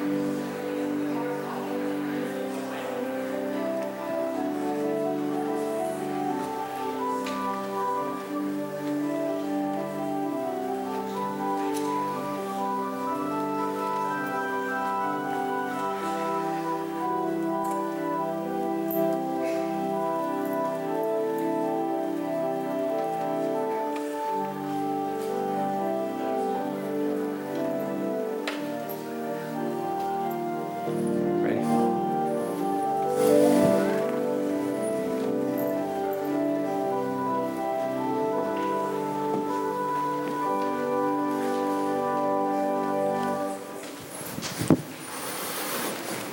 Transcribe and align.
Ready? 0.00 0.37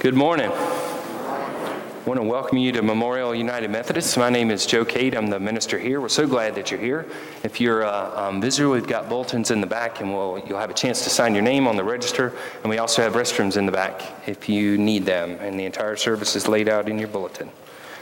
Good 0.05 0.13
morning. 0.13 0.51
I 0.51 2.03
want 2.05 2.19
to 2.19 2.23
welcome 2.23 2.59
you 2.59 2.71
to 2.73 2.83
Memorial 2.83 3.33
United 3.33 3.71
Methodist. 3.71 4.15
My 4.19 4.29
name 4.29 4.51
is 4.51 4.67
Joe 4.67 4.85
Cade. 4.85 5.15
I'm 5.15 5.31
the 5.31 5.39
minister 5.39 5.79
here. 5.79 5.99
We're 5.99 6.09
so 6.09 6.27
glad 6.27 6.53
that 6.53 6.69
you're 6.69 6.79
here. 6.79 7.07
If 7.41 7.59
you're 7.59 7.81
a 7.81 8.13
um, 8.15 8.39
visitor, 8.39 8.69
we've 8.69 8.85
got 8.85 9.09
bulletins 9.09 9.49
in 9.49 9.61
the 9.61 9.65
back, 9.65 10.01
and 10.01 10.13
we'll, 10.13 10.43
you'll 10.47 10.59
have 10.59 10.69
a 10.69 10.75
chance 10.75 11.03
to 11.05 11.09
sign 11.09 11.33
your 11.33 11.41
name 11.41 11.67
on 11.67 11.75
the 11.75 11.83
register. 11.83 12.33
And 12.61 12.69
we 12.69 12.77
also 12.77 13.01
have 13.01 13.13
restrooms 13.13 13.57
in 13.57 13.65
the 13.65 13.71
back 13.71 14.03
if 14.27 14.47
you 14.47 14.77
need 14.77 15.07
them. 15.07 15.39
And 15.41 15.59
the 15.59 15.65
entire 15.65 15.95
service 15.95 16.35
is 16.35 16.47
laid 16.47 16.69
out 16.69 16.87
in 16.87 16.99
your 16.99 17.07
bulletin. 17.07 17.49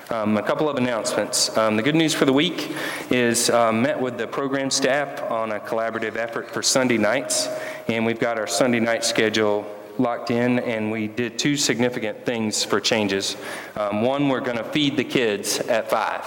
Um, 0.09 0.36
a 0.36 0.44
couple 0.44 0.68
of 0.68 0.76
announcements. 0.76 1.58
Um, 1.58 1.78
the 1.78 1.84
good 1.84 1.96
news 1.96 2.14
for 2.14 2.26
the 2.26 2.34
week 2.34 2.76
is 3.12 3.50
um, 3.50 3.81
met 3.81 3.98
with 3.98 4.18
the 4.18 4.28
program 4.28 4.72
staff 4.72 5.22
on 5.31 5.54
a 5.54 5.59
collaborative 5.62 6.18
effort 6.18 6.52
for 6.52 6.62
Sunday 6.62 6.98
nights, 6.98 7.48
and 7.88 8.06
we've 8.06 8.20
got 8.20 8.38
our 8.38 8.46
Sunday 8.46 8.81
night 8.81 9.06
schedule 9.06 9.66
locked 9.98 10.32
in, 10.32 10.60
and 10.60 10.92
we 10.92 11.08
did 11.08 11.38
two 11.38 11.58
significant 11.58 12.26
things 12.26 12.64
for 12.64 12.80
changes. 12.80 13.38
Um, 13.76 14.02
one, 14.02 14.30
we're 14.30 14.42
going 14.42 14.58
to 14.58 14.64
feed 14.64 14.98
the 14.98 15.04
kids 15.04 15.60
at 15.60 15.90
five. 15.90 16.24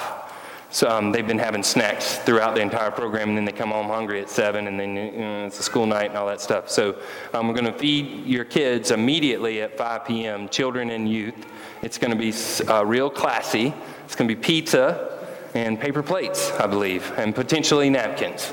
So 0.70 0.88
um, 0.88 1.12
they've 1.12 1.26
been 1.26 1.38
having 1.38 1.62
snacks 1.62 2.18
throughout 2.18 2.54
the 2.54 2.60
entire 2.60 2.90
program, 2.90 3.30
and 3.30 3.38
then 3.38 3.44
they 3.44 3.52
come 3.52 3.70
home 3.70 3.86
hungry 3.86 4.20
at 4.20 4.28
seven, 4.28 4.66
and 4.66 4.78
then 4.78 4.96
you 4.96 5.12
know, 5.12 5.46
it's 5.46 5.58
a 5.58 5.62
school 5.62 5.86
night 5.86 6.10
and 6.10 6.18
all 6.18 6.26
that 6.26 6.40
stuff. 6.40 6.68
So 6.68 6.98
um, 7.32 7.48
we're 7.48 7.54
going 7.54 7.72
to 7.72 7.78
feed 7.78 8.26
your 8.26 8.44
kids 8.44 8.90
immediately 8.90 9.62
at 9.62 9.78
5 9.78 10.04
p.m. 10.04 10.48
Children 10.48 10.90
and 10.90 11.08
youth. 11.08 11.46
It's 11.82 11.98
going 11.98 12.10
to 12.10 12.16
be 12.16 12.34
uh, 12.68 12.84
real 12.84 13.08
classy. 13.08 13.72
It's 14.04 14.14
going 14.14 14.28
to 14.28 14.34
be 14.34 14.40
pizza 14.40 15.18
and 15.54 15.80
paper 15.80 16.02
plates, 16.02 16.52
I 16.52 16.66
believe, 16.66 17.10
and 17.16 17.34
potentially 17.34 17.88
napkins. 17.88 18.52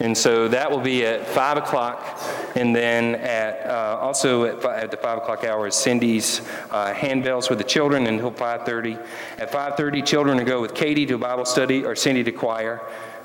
And 0.00 0.16
so 0.16 0.48
that 0.48 0.70
will 0.70 0.80
be 0.80 1.04
at 1.04 1.26
5 1.28 1.58
o'clock. 1.58 2.20
And 2.54 2.74
then 2.74 3.14
at, 3.16 3.66
uh, 3.66 3.98
also 4.00 4.44
at, 4.44 4.62
fi- 4.62 4.76
at 4.76 4.90
the 4.90 4.96
5 4.96 5.18
o'clock 5.18 5.44
hour 5.44 5.66
is 5.66 5.74
Cindy's 5.74 6.40
uh, 6.70 6.92
handbells 6.92 7.48
with 7.48 7.58
the 7.58 7.64
children 7.64 8.06
until 8.06 8.32
5.30. 8.32 9.04
At 9.38 9.50
5.30, 9.50 10.04
children 10.06 10.38
will 10.38 10.44
go 10.44 10.60
with 10.60 10.74
Katie 10.74 11.06
to 11.06 11.18
Bible 11.18 11.44
study 11.44 11.84
or 11.84 11.94
Cindy 11.94 12.24
to 12.24 12.32
choir. 12.32 12.80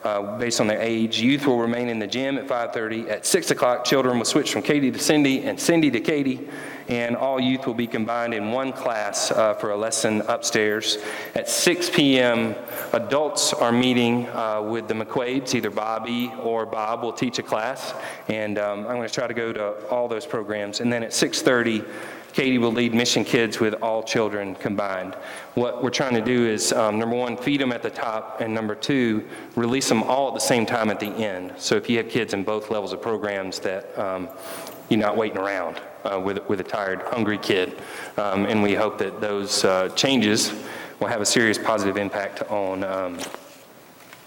Uh, 0.07 0.37
based 0.37 0.61
on 0.61 0.67
their 0.67 0.81
age. 0.81 1.19
Youth 1.19 1.45
will 1.45 1.59
remain 1.59 1.89
in 1.89 1.99
the 1.99 2.07
gym 2.07 2.37
at 2.37 2.47
5:30. 2.47 3.09
At 3.09 3.25
6 3.25 3.51
o'clock, 3.51 3.83
children 3.83 4.17
will 4.17 4.25
switch 4.25 4.53
from 4.53 4.61
Katie 4.61 4.89
to 4.89 4.99
Cindy 4.99 5.43
and 5.43 5.59
Cindy 5.59 5.91
to 5.91 5.99
Katie, 5.99 6.47
and 6.87 7.13
all 7.17 7.41
youth 7.41 7.67
will 7.67 7.73
be 7.73 7.87
combined 7.87 8.33
in 8.33 8.51
one 8.51 8.71
class 8.71 9.31
uh, 9.31 9.53
for 9.55 9.71
a 9.71 9.75
lesson 9.75 10.21
upstairs. 10.29 10.97
At 11.35 11.49
6 11.49 11.89
p.m., 11.89 12.55
adults 12.93 13.51
are 13.51 13.73
meeting 13.73 14.29
uh, 14.29 14.61
with 14.61 14.87
the 14.87 14.93
McQuades. 14.93 15.53
Either 15.53 15.71
Bobby 15.71 16.31
or 16.41 16.65
Bob 16.65 17.03
will 17.03 17.11
teach 17.11 17.37
a 17.39 17.43
class, 17.43 17.93
and 18.29 18.57
um, 18.57 18.87
I'm 18.87 18.95
going 18.95 19.09
to 19.09 19.13
try 19.13 19.27
to 19.27 19.33
go 19.33 19.51
to 19.51 19.73
all 19.89 20.07
those 20.07 20.25
programs. 20.25 20.79
And 20.79 20.93
then 20.93 21.03
at 21.03 21.11
6:30. 21.11 21.85
Katie 22.37 22.59
will 22.59 22.71
lead 22.71 22.93
Mission 22.93 23.25
Kids 23.25 23.59
with 23.59 23.73
all 23.81 24.03
children 24.03 24.53
combined. 24.53 25.15
What 25.55 25.81
we're 25.81 25.89
trying 25.89 26.13
to 26.13 26.21
do 26.21 26.45
is, 26.45 26.71
um, 26.71 26.99
number 26.99 27.15
one, 27.15 27.35
feed 27.35 27.59
them 27.59 27.71
at 27.71 27.81
the 27.81 27.89
top, 27.89 28.41
and 28.41 28.53
number 28.53 28.75
two, 28.75 29.27
release 29.55 29.89
them 29.89 30.03
all 30.03 30.27
at 30.27 30.35
the 30.35 30.39
same 30.39 30.63
time 30.63 30.91
at 30.91 30.99
the 30.99 31.07
end. 31.07 31.53
So 31.57 31.77
if 31.77 31.89
you 31.89 31.97
have 31.97 32.09
kids 32.09 32.35
in 32.35 32.43
both 32.43 32.69
levels 32.69 32.93
of 32.93 33.01
programs, 33.01 33.57
that 33.61 33.97
um, 33.97 34.29
you're 34.87 34.99
not 34.99 35.17
waiting 35.17 35.39
around 35.39 35.81
uh, 36.03 36.21
with, 36.23 36.47
with 36.47 36.59
a 36.59 36.63
tired, 36.63 37.01
hungry 37.07 37.39
kid. 37.39 37.81
Um, 38.17 38.45
and 38.45 38.61
we 38.61 38.75
hope 38.75 38.99
that 38.99 39.19
those 39.19 39.65
uh, 39.65 39.89
changes 39.95 40.53
will 40.99 41.07
have 41.07 41.21
a 41.21 41.25
serious 41.25 41.57
positive 41.57 41.97
impact 41.97 42.43
on 42.51 42.83
um, 42.83 43.17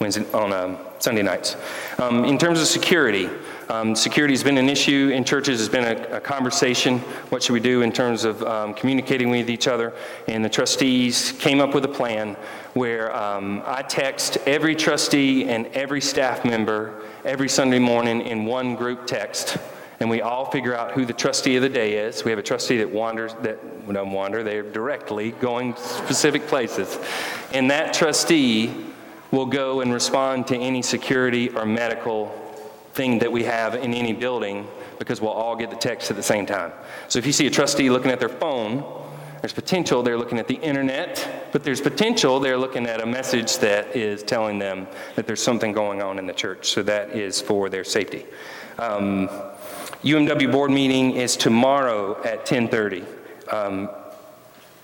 Wednesday, 0.00 0.26
on 0.32 0.52
um, 0.52 0.78
Sunday 0.98 1.22
nights. 1.22 1.56
Um, 1.98 2.24
in 2.24 2.38
terms 2.38 2.60
of 2.60 2.66
security, 2.66 3.30
um, 3.70 3.94
security 3.94 4.34
has 4.34 4.42
been 4.42 4.58
an 4.58 4.68
issue 4.68 5.12
in 5.14 5.22
churches. 5.22 5.60
It's 5.60 5.70
been 5.70 5.96
a, 5.96 6.16
a 6.16 6.20
conversation. 6.20 6.98
What 7.28 7.40
should 7.40 7.52
we 7.52 7.60
do 7.60 7.82
in 7.82 7.92
terms 7.92 8.24
of 8.24 8.42
um, 8.42 8.74
communicating 8.74 9.30
with 9.30 9.48
each 9.48 9.68
other? 9.68 9.92
And 10.26 10.44
the 10.44 10.48
trustees 10.48 11.30
came 11.38 11.60
up 11.60 11.72
with 11.72 11.84
a 11.84 11.88
plan 11.88 12.36
where 12.74 13.14
um, 13.14 13.62
I 13.64 13.82
text 13.82 14.38
every 14.44 14.74
trustee 14.74 15.48
and 15.48 15.66
every 15.68 16.00
staff 16.00 16.44
member 16.44 17.04
every 17.24 17.48
Sunday 17.48 17.78
morning 17.78 18.22
in 18.22 18.44
one 18.44 18.74
group 18.74 19.06
text. 19.06 19.56
And 20.00 20.10
we 20.10 20.20
all 20.20 20.50
figure 20.50 20.74
out 20.74 20.90
who 20.90 21.06
the 21.06 21.12
trustee 21.12 21.54
of 21.54 21.62
the 21.62 21.68
day 21.68 21.92
is. 21.92 22.24
We 22.24 22.32
have 22.32 22.40
a 22.40 22.42
trustee 22.42 22.78
that 22.78 22.90
wanders, 22.90 23.34
that 23.42 23.60
don't 23.92 24.10
wander, 24.10 24.42
they're 24.42 24.64
directly 24.64 25.30
going 25.32 25.76
specific 25.76 26.48
places. 26.48 26.98
And 27.52 27.70
that 27.70 27.94
trustee 27.94 28.74
will 29.30 29.46
go 29.46 29.80
and 29.80 29.92
respond 29.92 30.48
to 30.48 30.56
any 30.56 30.82
security 30.82 31.50
or 31.50 31.64
medical 31.64 32.39
thing 32.94 33.18
that 33.20 33.30
we 33.30 33.44
have 33.44 33.74
in 33.74 33.94
any 33.94 34.12
building 34.12 34.66
because 34.98 35.20
we'll 35.20 35.30
all 35.30 35.56
get 35.56 35.70
the 35.70 35.76
text 35.76 36.10
at 36.10 36.16
the 36.16 36.22
same 36.22 36.46
time. 36.46 36.72
So 37.08 37.18
if 37.18 37.26
you 37.26 37.32
see 37.32 37.46
a 37.46 37.50
trustee 37.50 37.90
looking 37.90 38.10
at 38.10 38.20
their 38.20 38.28
phone, 38.28 38.84
there's 39.40 39.52
potential 39.54 40.02
they're 40.02 40.18
looking 40.18 40.38
at 40.38 40.48
the 40.48 40.56
internet, 40.56 41.48
but 41.52 41.64
there's 41.64 41.80
potential 41.80 42.40
they're 42.40 42.58
looking 42.58 42.86
at 42.86 43.00
a 43.00 43.06
message 43.06 43.58
that 43.58 43.96
is 43.96 44.22
telling 44.22 44.58
them 44.58 44.86
that 45.14 45.26
there's 45.26 45.42
something 45.42 45.72
going 45.72 46.02
on 46.02 46.18
in 46.18 46.26
the 46.26 46.32
church. 46.32 46.68
So 46.68 46.82
that 46.82 47.16
is 47.16 47.40
for 47.40 47.70
their 47.70 47.84
safety. 47.84 48.26
Um, 48.78 49.28
UMW 50.02 50.52
board 50.52 50.70
meeting 50.70 51.12
is 51.12 51.36
tomorrow 51.36 52.22
at 52.22 52.44
10:30. 52.44 53.04
Um, 53.50 53.88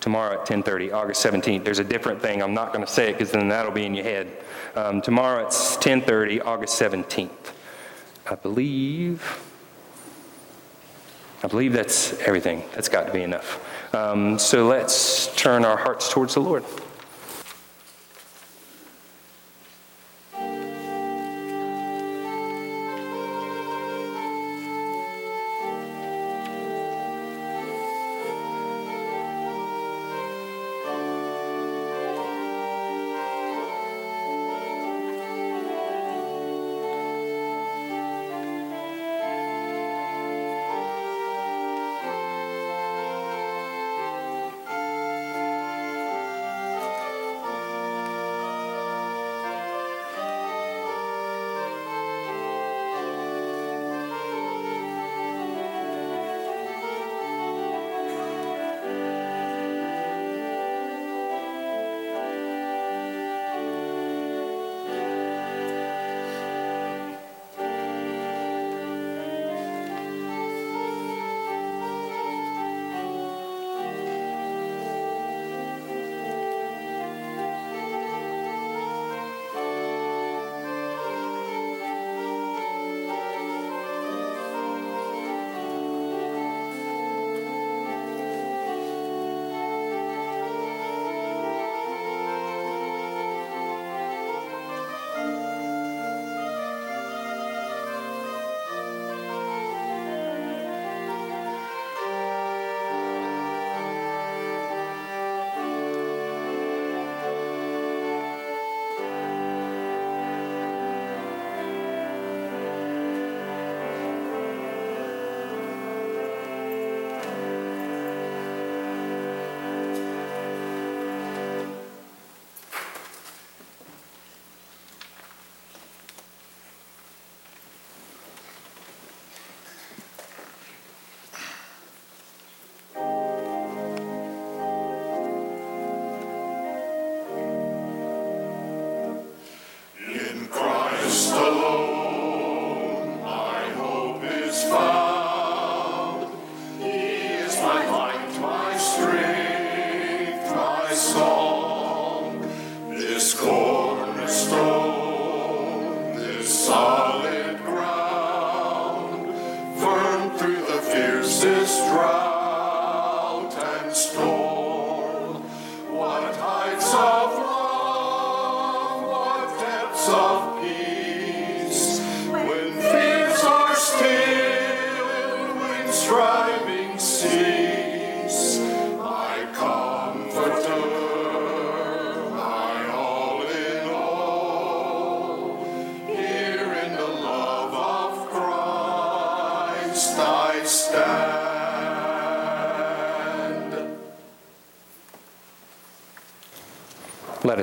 tomorrow 0.01 0.41
at 0.41 0.47
10:30, 0.47 0.93
August 0.93 1.23
17th. 1.23 1.65
There's 1.65 1.79
a 1.79 1.85
different 1.85 2.23
thing. 2.23 2.43
I'm 2.43 2.55
not 2.55 2.73
going 2.73 2.85
to 2.85 2.91
say 2.91 3.11
it 3.11 3.13
because 3.15 3.33
then 3.33 3.49
that'll 3.49 3.73
be 3.73 3.85
in 3.85 3.95
your 3.95 4.05
head. 4.05 4.29
Um, 4.75 5.03
tomorrow 5.03 5.45
it's 5.45 5.77
10:30, 5.79 6.41
August 6.45 6.81
17th. 6.81 7.53
I 8.29 8.35
believe. 8.35 9.43
I 11.43 11.49
believe 11.49 11.73
that's 11.73 12.19
everything. 12.21 12.65
That's 12.75 12.89
got 12.89 13.07
to 13.07 13.13
be 13.13 13.23
enough. 13.23 13.95
Um, 13.95 14.39
so 14.39 14.67
let's 14.67 15.35
turn 15.37 15.65
our 15.65 15.77
hearts 15.77 16.11
towards 16.11 16.35
the 16.35 16.41
Lord. 16.41 16.65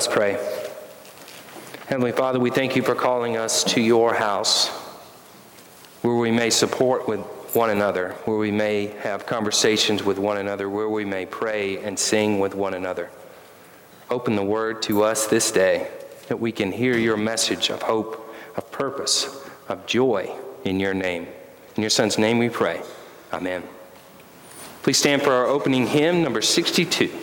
Let 0.03 0.09
us 0.09 0.15
pray. 0.17 0.33
Heavenly 1.87 2.11
Father, 2.11 2.37
we 2.37 2.49
thank 2.49 2.75
you 2.75 2.81
for 2.81 2.93
calling 2.93 3.37
us 3.37 3.63
to 3.63 3.79
your 3.79 4.13
house 4.13 4.67
where 6.01 6.15
we 6.15 6.29
may 6.29 6.49
support 6.49 7.07
with 7.07 7.21
one 7.55 7.69
another, 7.69 8.09
where 8.25 8.35
we 8.35 8.51
may 8.51 8.87
have 8.99 9.25
conversations 9.25 10.03
with 10.03 10.19
one 10.19 10.39
another, 10.39 10.69
where 10.69 10.89
we 10.89 11.05
may 11.05 11.25
pray 11.25 11.77
and 11.77 11.97
sing 11.97 12.41
with 12.41 12.53
one 12.53 12.73
another. 12.73 13.11
Open 14.09 14.35
the 14.35 14.43
word 14.43 14.81
to 14.81 15.03
us 15.03 15.27
this 15.27 15.51
day 15.51 15.89
that 16.27 16.37
we 16.37 16.51
can 16.51 16.73
hear 16.73 16.97
your 16.97 17.15
message 17.15 17.69
of 17.69 17.83
hope, 17.83 18.35
of 18.57 18.69
purpose, 18.73 19.47
of 19.69 19.85
joy 19.85 20.29
in 20.65 20.81
your 20.81 20.93
name. 20.93 21.27
In 21.77 21.81
your 21.81 21.89
Son's 21.89 22.17
name 22.17 22.39
we 22.39 22.49
pray. 22.49 22.81
Amen. 23.31 23.63
Please 24.81 24.97
stand 24.97 25.21
for 25.21 25.31
our 25.31 25.45
opening 25.45 25.87
hymn, 25.87 26.23
number 26.23 26.41
62. 26.41 27.22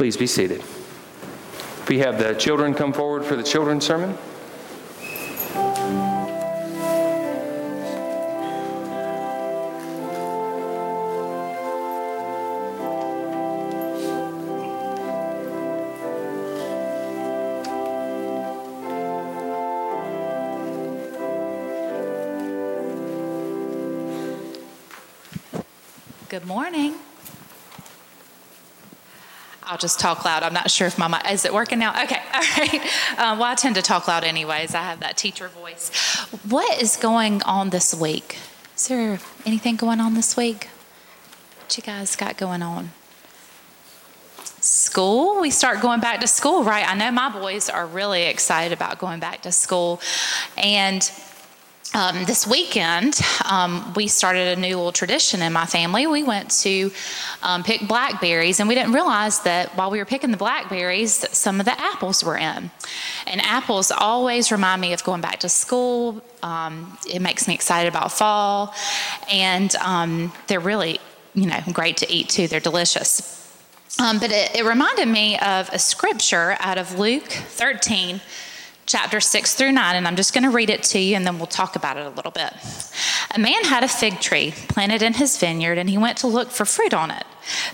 Please 0.00 0.16
be 0.16 0.26
seated. 0.26 0.64
We 1.86 1.98
have 1.98 2.18
the 2.18 2.32
children 2.32 2.72
come 2.72 2.94
forward 2.94 3.22
for 3.22 3.36
the 3.36 3.42
children's 3.42 3.86
sermon. 3.86 4.16
Just 29.80 29.98
talk 29.98 30.24
loud. 30.24 30.42
I'm 30.42 30.52
not 30.52 30.70
sure 30.70 30.86
if 30.86 30.98
my 30.98 31.08
mic, 31.08 31.30
is 31.30 31.44
it 31.44 31.52
working 31.52 31.78
now? 31.78 31.90
Okay, 32.04 32.20
all 32.34 32.40
right. 32.40 32.80
Um, 33.18 33.38
well, 33.38 33.50
I 33.50 33.54
tend 33.54 33.74
to 33.76 33.82
talk 33.82 34.06
loud 34.06 34.24
anyways. 34.24 34.74
I 34.74 34.82
have 34.82 35.00
that 35.00 35.16
teacher 35.16 35.48
voice. 35.48 35.90
What 36.48 36.80
is 36.80 36.96
going 36.96 37.42
on 37.42 37.70
this 37.70 37.94
week? 37.94 38.36
Is 38.76 38.88
there 38.88 39.18
anything 39.44 39.76
going 39.76 40.00
on 40.00 40.14
this 40.14 40.36
week? 40.36 40.68
What 41.60 41.76
you 41.76 41.82
guys 41.82 42.16
got 42.16 42.36
going 42.36 42.62
on? 42.62 42.90
School. 44.60 45.40
We 45.40 45.50
start 45.50 45.80
going 45.80 46.00
back 46.00 46.20
to 46.20 46.26
school, 46.26 46.64
right? 46.64 46.88
I 46.88 46.94
know 46.94 47.10
my 47.10 47.30
boys 47.30 47.68
are 47.68 47.86
really 47.86 48.24
excited 48.24 48.72
about 48.72 48.98
going 48.98 49.20
back 49.20 49.42
to 49.42 49.52
school. 49.52 50.00
And 50.56 51.02
um, 52.00 52.24
this 52.24 52.46
weekend, 52.46 53.20
um, 53.44 53.92
we 53.94 54.08
started 54.08 54.56
a 54.56 54.60
new 54.60 54.74
little 54.74 54.90
tradition 54.90 55.42
in 55.42 55.52
my 55.52 55.66
family. 55.66 56.06
We 56.06 56.22
went 56.22 56.50
to 56.62 56.90
um, 57.42 57.62
pick 57.62 57.86
blackberries, 57.86 58.58
and 58.58 58.68
we 58.70 58.74
didn't 58.74 58.92
realize 58.92 59.40
that 59.40 59.76
while 59.76 59.90
we 59.90 59.98
were 59.98 60.06
picking 60.06 60.30
the 60.30 60.38
blackberries, 60.38 61.28
some 61.36 61.60
of 61.60 61.66
the 61.66 61.78
apples 61.78 62.24
were 62.24 62.38
in. 62.38 62.70
And 63.26 63.42
apples 63.42 63.90
always 63.90 64.50
remind 64.50 64.80
me 64.80 64.94
of 64.94 65.04
going 65.04 65.20
back 65.20 65.40
to 65.40 65.50
school. 65.50 66.22
Um, 66.42 66.96
it 67.06 67.20
makes 67.20 67.46
me 67.46 67.52
excited 67.52 67.88
about 67.88 68.12
fall, 68.12 68.74
and 69.30 69.74
um, 69.76 70.32
they're 70.46 70.58
really, 70.58 71.00
you 71.34 71.46
know, 71.46 71.60
great 71.70 71.98
to 71.98 72.10
eat 72.10 72.30
too. 72.30 72.48
They're 72.48 72.60
delicious. 72.60 73.36
Um, 73.98 74.18
but 74.18 74.30
it, 74.32 74.56
it 74.56 74.64
reminded 74.64 75.08
me 75.08 75.38
of 75.40 75.68
a 75.70 75.78
scripture 75.78 76.56
out 76.60 76.78
of 76.78 76.98
Luke 76.98 77.28
13 77.28 78.22
chapter 78.90 79.20
6 79.20 79.54
through 79.54 79.70
9, 79.70 79.96
and 79.96 80.08
I'm 80.08 80.16
just 80.16 80.34
going 80.34 80.42
to 80.42 80.50
read 80.50 80.68
it 80.68 80.82
to 80.84 80.98
you 80.98 81.14
and 81.14 81.24
then 81.24 81.38
we'll 81.38 81.46
talk 81.46 81.76
about 81.76 81.96
it 81.96 82.04
a 82.04 82.10
little 82.10 82.32
bit. 82.32 82.52
A 83.32 83.38
man 83.38 83.64
had 83.64 83.84
a 83.84 83.88
fig 83.88 84.18
tree 84.20 84.52
planted 84.68 85.00
in 85.00 85.14
his 85.14 85.38
vineyard, 85.38 85.78
and 85.78 85.88
he 85.88 85.96
went 85.96 86.18
to 86.18 86.26
look 86.26 86.50
for 86.50 86.64
fruit 86.64 86.92
on 86.92 87.12
it, 87.12 87.24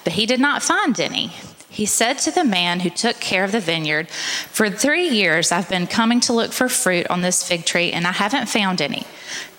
but 0.04 0.12
he 0.12 0.26
did 0.26 0.40
not 0.40 0.62
find 0.62 1.00
any. 1.00 1.28
He 1.70 1.86
said 1.86 2.14
to 2.20 2.30
the 2.30 2.44
man 2.44 2.80
who 2.80 2.90
took 2.90 3.18
care 3.18 3.44
of 3.44 3.52
the 3.52 3.60
vineyard, 3.60 4.08
For 4.10 4.68
three 4.68 5.08
years 5.08 5.52
I've 5.52 5.68
been 5.68 5.86
coming 5.86 6.20
to 6.20 6.34
look 6.34 6.52
for 6.52 6.68
fruit 6.68 7.06
on 7.08 7.22
this 7.22 7.46
fig 7.46 7.64
tree, 7.64 7.92
and 7.92 8.06
I 8.06 8.12
haven't 8.12 8.50
found 8.50 8.82
any. 8.82 9.04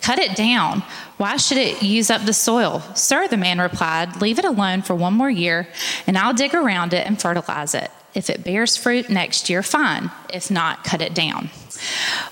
Cut 0.02 0.20
it 0.20 0.36
down. 0.36 0.84
Why 1.18 1.38
should 1.38 1.58
it 1.58 1.82
use 1.82 2.12
up 2.12 2.24
the 2.24 2.34
soil? 2.34 2.82
Sir, 2.94 3.28
the 3.28 3.38
man 3.38 3.60
replied, 3.60 4.22
Leave 4.22 4.38
it 4.38 4.46
alone 4.46 4.84
for 4.84 4.94
one 4.94 5.14
more 5.14 5.30
year, 5.30 5.68
and 6.06 6.18
I'll 6.18 6.34
dig 6.34 6.54
around 6.54 6.94
it 6.94 7.06
and 7.08 7.20
fertilize 7.20 7.74
it. 7.74 7.90
If 8.18 8.32
it 8.32 8.44
bears 8.44 8.76
fruit 8.76 9.12
next 9.12 9.48
year, 9.48 9.62
fine. 9.62 10.10
If 10.34 10.50
not, 10.50 10.84
cut 10.84 11.04
it 11.04 11.14
down. 11.14 11.52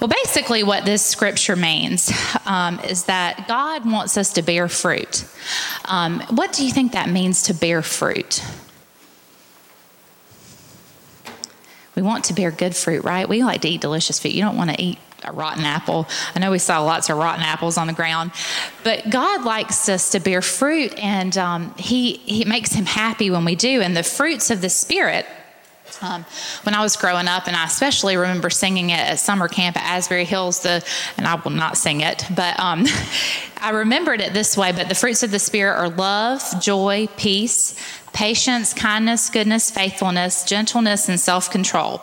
Well, 0.02 0.08
basically, 0.08 0.64
what 0.64 0.84
this 0.84 1.06
scripture 1.06 1.56
means 1.56 2.12
um, 2.48 2.80
is 2.80 3.04
that 3.04 3.48
God 3.48 3.86
wants 3.86 4.18
us 4.18 4.34
to 4.34 4.42
bear 4.42 4.68
fruit. 4.68 5.24
Um, 5.86 6.22
what 6.32 6.54
do 6.54 6.66
you 6.66 6.72
think 6.72 6.94
that 6.94 7.08
means 7.08 7.44
to 7.44 7.54
bear 7.54 7.84
fruit? 7.84 8.44
We 11.96 12.02
want 12.02 12.26
to 12.26 12.34
bear 12.34 12.50
good 12.50 12.76
fruit, 12.76 13.04
right? 13.04 13.30
We 13.30 13.44
like 13.44 13.62
to 13.62 13.70
eat 13.70 13.82
delicious 13.82 14.18
fruit. 14.18 14.34
You 14.34 14.42
don't 14.42 14.58
want 14.58 14.72
to 14.72 14.82
eat 14.82 14.98
a 15.24 15.32
rotten 15.32 15.66
apple. 15.66 16.08
I 16.34 16.40
know 16.40 16.50
we 16.50 16.58
saw 16.58 16.82
lots 16.82 17.12
of 17.12 17.18
rotten 17.18 17.44
apples 17.44 17.78
on 17.78 17.86
the 17.86 17.94
ground, 17.94 18.32
but 18.84 19.08
God 19.12 19.46
likes 19.46 19.88
us 19.88 20.10
to 20.14 20.20
bear 20.20 20.42
fruit, 20.42 20.98
and 20.98 21.38
um, 21.38 21.76
He 21.78 22.14
He 22.14 22.44
makes 22.44 22.74
Him 22.74 22.88
happy 22.88 23.30
when 23.30 23.46
we 23.46 23.56
do. 23.56 23.82
And 23.82 23.96
the 23.96 24.02
fruits 24.02 24.50
of 24.50 24.62
the 24.62 24.70
Spirit 24.70 25.28
um, 26.02 26.26
when 26.64 26.76
I 26.76 26.82
was 26.82 26.96
growing 26.96 27.28
up, 27.28 27.48
and 27.48 27.56
I 27.56 27.66
especially 27.66 28.18
remember 28.18 28.50
singing 28.50 28.90
it 28.90 29.00
at 29.00 29.20
summer 29.20 29.48
camp 29.48 29.78
at 29.78 29.84
Asbury 29.84 30.26
Hills, 30.26 30.62
the, 30.62 30.86
and 31.18 31.28
I 31.28 31.36
will 31.36 31.52
not 31.52 31.78
sing 31.78 32.02
it, 32.02 32.24
but 32.36 32.60
um, 32.60 32.86
I 33.62 33.72
remembered 33.72 34.22
it 34.22 34.34
this 34.34 34.58
way. 34.58 34.72
But 34.72 34.90
the 34.90 34.96
fruits 34.96 35.24
of 35.24 35.32
the 35.32 35.40
Spirit 35.40 35.78
are 35.78 35.90
love, 35.90 36.42
joy, 36.62 37.08
peace, 37.18 37.76
patience, 38.14 38.74
kindness, 38.74 39.30
goodness, 39.30 39.70
faithfulness, 39.70 40.46
gentleness, 40.46 41.10
and 41.10 41.20
self 41.20 41.52
control. 41.52 42.02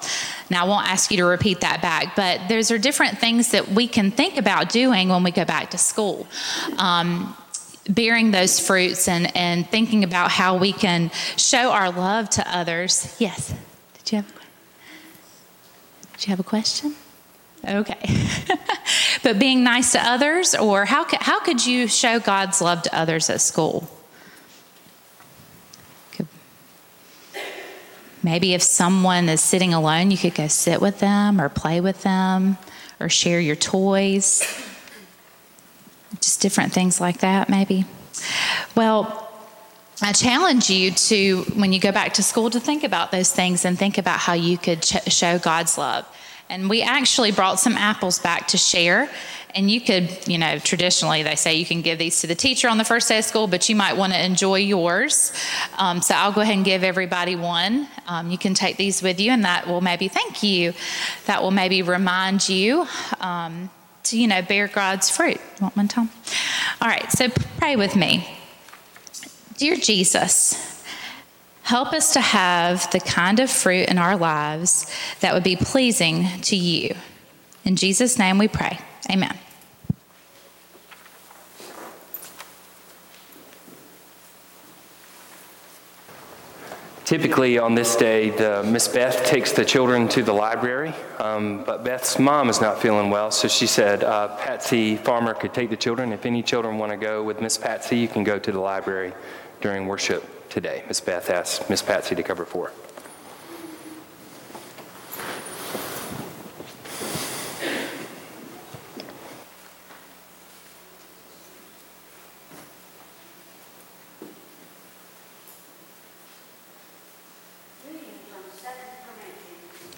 Now, 0.50 0.64
I 0.64 0.68
won't 0.68 0.86
ask 0.86 1.10
you 1.10 1.16
to 1.18 1.24
repeat 1.24 1.60
that 1.62 1.80
back, 1.80 2.14
but 2.14 2.48
those 2.48 2.70
are 2.70 2.78
different 2.78 3.18
things 3.18 3.52
that 3.52 3.68
we 3.68 3.88
can 3.88 4.10
think 4.10 4.36
about 4.36 4.68
doing 4.68 5.08
when 5.08 5.22
we 5.22 5.30
go 5.30 5.44
back 5.44 5.70
to 5.70 5.78
school. 5.78 6.26
Um, 6.78 7.34
bearing 7.88 8.30
those 8.30 8.60
fruits 8.60 9.08
and, 9.08 9.34
and 9.36 9.68
thinking 9.68 10.04
about 10.04 10.30
how 10.30 10.56
we 10.56 10.72
can 10.72 11.10
show 11.36 11.70
our 11.70 11.90
love 11.90 12.30
to 12.30 12.56
others. 12.56 13.14
Yes. 13.18 13.52
Did 14.04 14.12
you 14.12 14.16
have, 14.16 14.32
did 16.12 16.26
you 16.26 16.30
have 16.30 16.40
a 16.40 16.44
question? 16.44 16.94
Okay. 17.66 18.16
but 19.22 19.38
being 19.38 19.62
nice 19.62 19.92
to 19.92 20.00
others, 20.00 20.54
or 20.54 20.84
how 20.84 21.04
could, 21.04 21.20
how 21.20 21.40
could 21.40 21.64
you 21.64 21.86
show 21.86 22.18
God's 22.18 22.60
love 22.60 22.82
to 22.82 22.96
others 22.96 23.30
at 23.30 23.40
school? 23.40 23.88
Maybe 28.22 28.54
if 28.54 28.62
someone 28.62 29.28
is 29.28 29.40
sitting 29.40 29.74
alone, 29.74 30.12
you 30.12 30.16
could 30.16 30.34
go 30.34 30.46
sit 30.46 30.80
with 30.80 31.00
them 31.00 31.40
or 31.40 31.48
play 31.48 31.80
with 31.80 32.02
them 32.02 32.56
or 33.00 33.08
share 33.08 33.40
your 33.40 33.56
toys. 33.56 34.42
Just 36.20 36.40
different 36.40 36.72
things 36.72 37.00
like 37.00 37.18
that, 37.18 37.48
maybe. 37.48 37.84
Well, 38.76 39.21
I 40.02 40.12
challenge 40.12 40.68
you 40.68 40.90
to, 40.90 41.42
when 41.54 41.72
you 41.72 41.78
go 41.78 41.92
back 41.92 42.14
to 42.14 42.22
school, 42.22 42.50
to 42.50 42.60
think 42.60 42.82
about 42.82 43.12
those 43.12 43.32
things 43.32 43.64
and 43.64 43.78
think 43.78 43.98
about 43.98 44.18
how 44.18 44.32
you 44.32 44.58
could 44.58 44.82
ch- 44.82 45.12
show 45.12 45.38
God's 45.38 45.78
love. 45.78 46.06
And 46.48 46.68
we 46.68 46.82
actually 46.82 47.30
brought 47.30 47.60
some 47.60 47.76
apples 47.76 48.18
back 48.18 48.48
to 48.48 48.58
share. 48.58 49.08
And 49.54 49.70
you 49.70 49.80
could, 49.80 50.26
you 50.26 50.38
know, 50.38 50.58
traditionally 50.58 51.22
they 51.22 51.36
say 51.36 51.54
you 51.54 51.64
can 51.64 51.82
give 51.82 51.98
these 51.98 52.20
to 52.22 52.26
the 52.26 52.34
teacher 52.34 52.68
on 52.68 52.78
the 52.78 52.84
first 52.84 53.08
day 53.08 53.18
of 53.18 53.24
school, 53.24 53.46
but 53.46 53.68
you 53.68 53.76
might 53.76 53.96
want 53.96 54.12
to 54.12 54.22
enjoy 54.22 54.56
yours. 54.56 55.32
Um, 55.78 56.02
so 56.02 56.14
I'll 56.14 56.32
go 56.32 56.40
ahead 56.40 56.56
and 56.56 56.64
give 56.64 56.82
everybody 56.82 57.36
one. 57.36 57.86
Um, 58.06 58.30
you 58.30 58.38
can 58.38 58.54
take 58.54 58.76
these 58.76 59.02
with 59.02 59.20
you, 59.20 59.30
and 59.30 59.44
that 59.44 59.66
will 59.66 59.80
maybe 59.80 60.08
thank 60.08 60.42
you. 60.42 60.74
That 61.26 61.42
will 61.42 61.50
maybe 61.50 61.82
remind 61.82 62.48
you. 62.48 62.86
Um, 63.20 63.70
to 64.04 64.18
you 64.18 64.26
know 64.26 64.42
bear 64.42 64.66
God's 64.66 65.08
fruit. 65.10 65.40
Want 65.60 65.76
one, 65.76 65.86
Tom? 65.86 66.10
All 66.80 66.88
right, 66.88 67.10
so 67.12 67.28
pray 67.58 67.76
with 67.76 67.94
me. 67.94 68.41
Dear 69.62 69.76
Jesus, 69.76 70.82
help 71.62 71.92
us 71.92 72.14
to 72.14 72.20
have 72.20 72.90
the 72.90 72.98
kind 72.98 73.38
of 73.38 73.48
fruit 73.48 73.88
in 73.88 73.96
our 73.96 74.16
lives 74.16 74.92
that 75.20 75.34
would 75.34 75.44
be 75.44 75.54
pleasing 75.54 76.26
to 76.40 76.56
you. 76.56 76.96
In 77.64 77.76
Jesus' 77.76 78.18
name 78.18 78.38
we 78.38 78.48
pray. 78.48 78.80
Amen. 79.08 79.38
Typically, 87.04 87.58
on 87.58 87.76
this 87.76 87.94
day, 87.94 88.30
Miss 88.64 88.88
Beth 88.88 89.24
takes 89.26 89.52
the 89.52 89.64
children 89.64 90.08
to 90.08 90.24
the 90.24 90.32
library, 90.32 90.92
um, 91.18 91.62
but 91.62 91.84
Beth's 91.84 92.18
mom 92.18 92.48
is 92.48 92.60
not 92.60 92.80
feeling 92.80 93.10
well, 93.10 93.30
so 93.30 93.46
she 93.46 93.68
said 93.68 94.02
uh, 94.02 94.34
Patsy 94.38 94.96
Farmer 94.96 95.34
could 95.34 95.54
take 95.54 95.70
the 95.70 95.76
children. 95.76 96.12
If 96.12 96.26
any 96.26 96.42
children 96.42 96.78
want 96.78 96.90
to 96.90 96.96
go 96.96 97.22
with 97.22 97.40
Miss 97.40 97.56
Patsy, 97.58 97.98
you 97.98 98.08
can 98.08 98.24
go 98.24 98.40
to 98.40 98.50
the 98.50 98.58
library 98.58 99.12
during 99.62 99.86
worship 99.86 100.50
today. 100.50 100.84
Miss 100.86 101.00
Beth 101.00 101.30
asked 101.30 101.70
Miss 101.70 101.80
Patsy 101.80 102.14
to 102.14 102.22
cover 102.22 102.44
for 102.44 102.72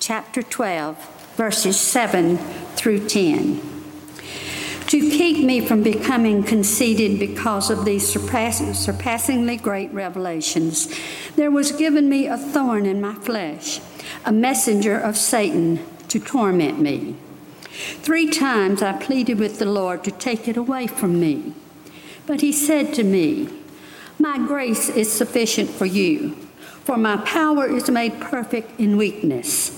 chapter 0.05 0.43
12, 0.43 1.33
verses 1.37 1.81
7 1.81 2.37
through 2.77 3.09
10. 3.09 3.74
To 4.95 5.01
keep 5.01 5.45
me 5.45 5.61
from 5.61 5.83
becoming 5.83 6.45
conceited 6.45 7.19
because 7.19 7.69
of 7.69 7.85
these 7.85 8.07
surpass- 8.07 8.79
surpassingly 8.79 9.57
great 9.57 9.93
revelations, 9.93 10.89
there 11.35 11.51
was 11.51 11.73
given 11.73 12.09
me 12.09 12.29
a 12.29 12.39
thorn 12.39 12.87
in 12.87 13.01
my 13.01 13.15
flesh, 13.15 13.81
a 14.25 14.31
messenger 14.31 14.97
of 14.97 15.17
Satan 15.17 15.81
to 16.07 16.21
torment 16.21 16.79
me. 16.79 17.17
Three 18.05 18.31
times 18.31 18.83
I 18.83 18.93
pleaded 18.93 19.41
with 19.41 19.59
the 19.59 19.65
Lord 19.65 20.05
to 20.05 20.13
take 20.13 20.47
it 20.47 20.57
away 20.57 20.87
from 20.87 21.19
me. 21.19 21.55
But 22.25 22.41
he 22.41 22.53
said 22.53 22.95
to 22.95 23.03
me, 23.03 23.49
My 24.21 24.39
grace 24.39 24.89
is 24.89 25.13
sufficient 25.13 25.71
for 25.71 25.87
you, 25.87 26.37
for 26.85 26.97
my 26.97 27.17
power 27.17 27.67
is 27.67 27.91
made 27.91 28.21
perfect 28.21 28.79
in 28.79 28.97
weakness. 28.97 29.73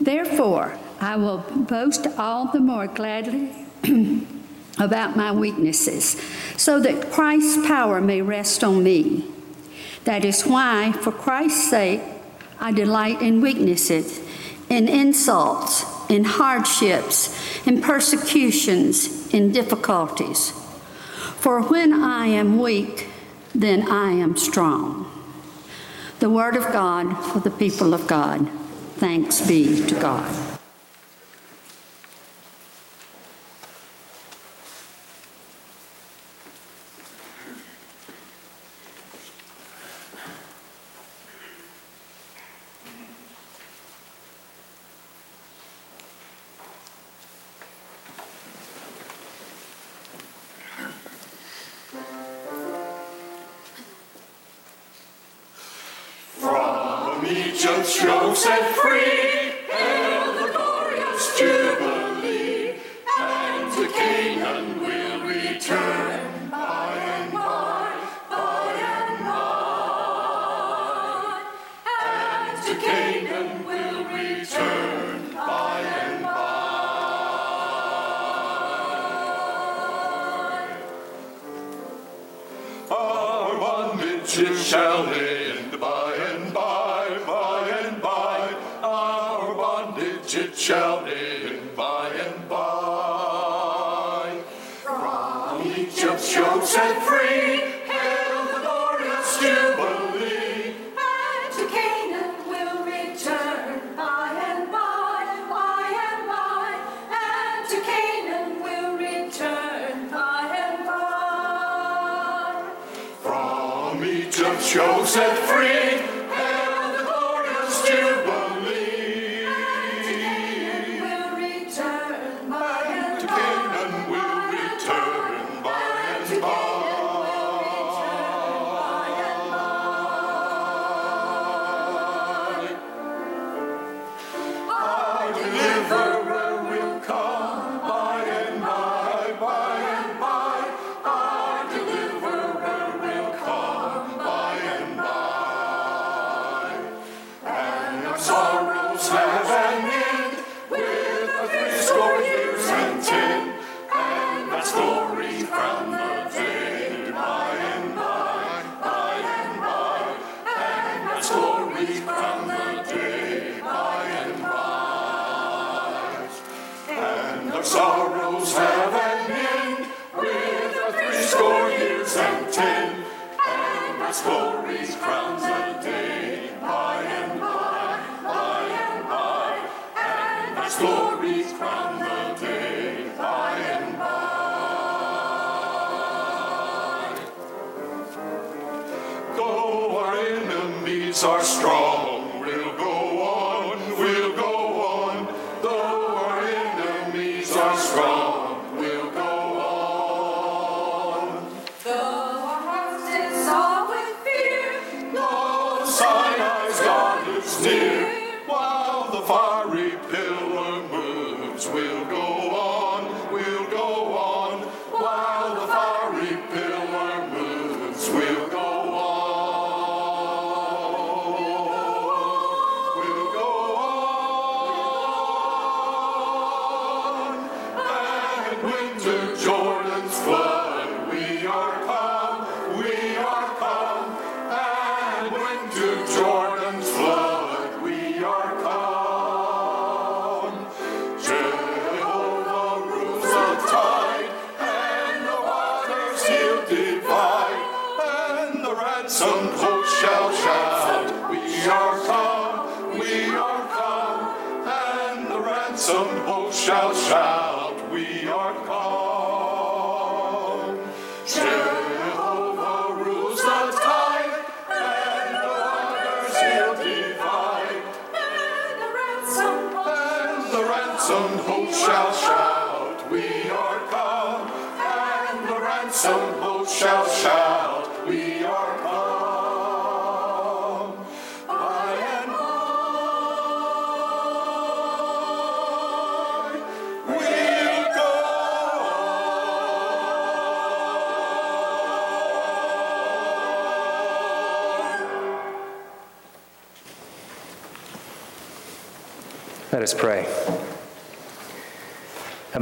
Therefore, 0.00 0.76
I 1.00 1.14
will 1.14 1.38
boast 1.38 2.08
all 2.18 2.46
the 2.46 2.58
more 2.58 2.88
gladly 2.88 3.63
about 4.78 5.16
my 5.16 5.30
weaknesses, 5.32 6.20
so 6.56 6.80
that 6.80 7.12
Christ's 7.12 7.66
power 7.66 8.00
may 8.00 8.22
rest 8.22 8.64
on 8.64 8.82
me. 8.82 9.24
That 10.04 10.24
is 10.24 10.42
why, 10.42 10.92
for 10.92 11.12
Christ's 11.12 11.70
sake, 11.70 12.02
I 12.60 12.72
delight 12.72 13.22
in 13.22 13.40
weaknesses, 13.40 14.20
in 14.68 14.88
insults, 14.88 15.84
in 16.08 16.24
hardships, 16.24 17.66
in 17.66 17.80
persecutions, 17.80 19.32
in 19.32 19.52
difficulties. 19.52 20.50
For 21.38 21.62
when 21.62 21.92
I 21.92 22.26
am 22.26 22.58
weak, 22.58 23.08
then 23.54 23.90
I 23.90 24.12
am 24.12 24.36
strong. 24.36 25.10
The 26.20 26.30
word 26.30 26.56
of 26.56 26.72
God 26.72 27.14
for 27.22 27.40
the 27.40 27.50
people 27.50 27.92
of 27.92 28.06
God. 28.06 28.48
Thanks 28.96 29.46
be 29.46 29.84
to 29.86 29.94
God. 30.00 30.53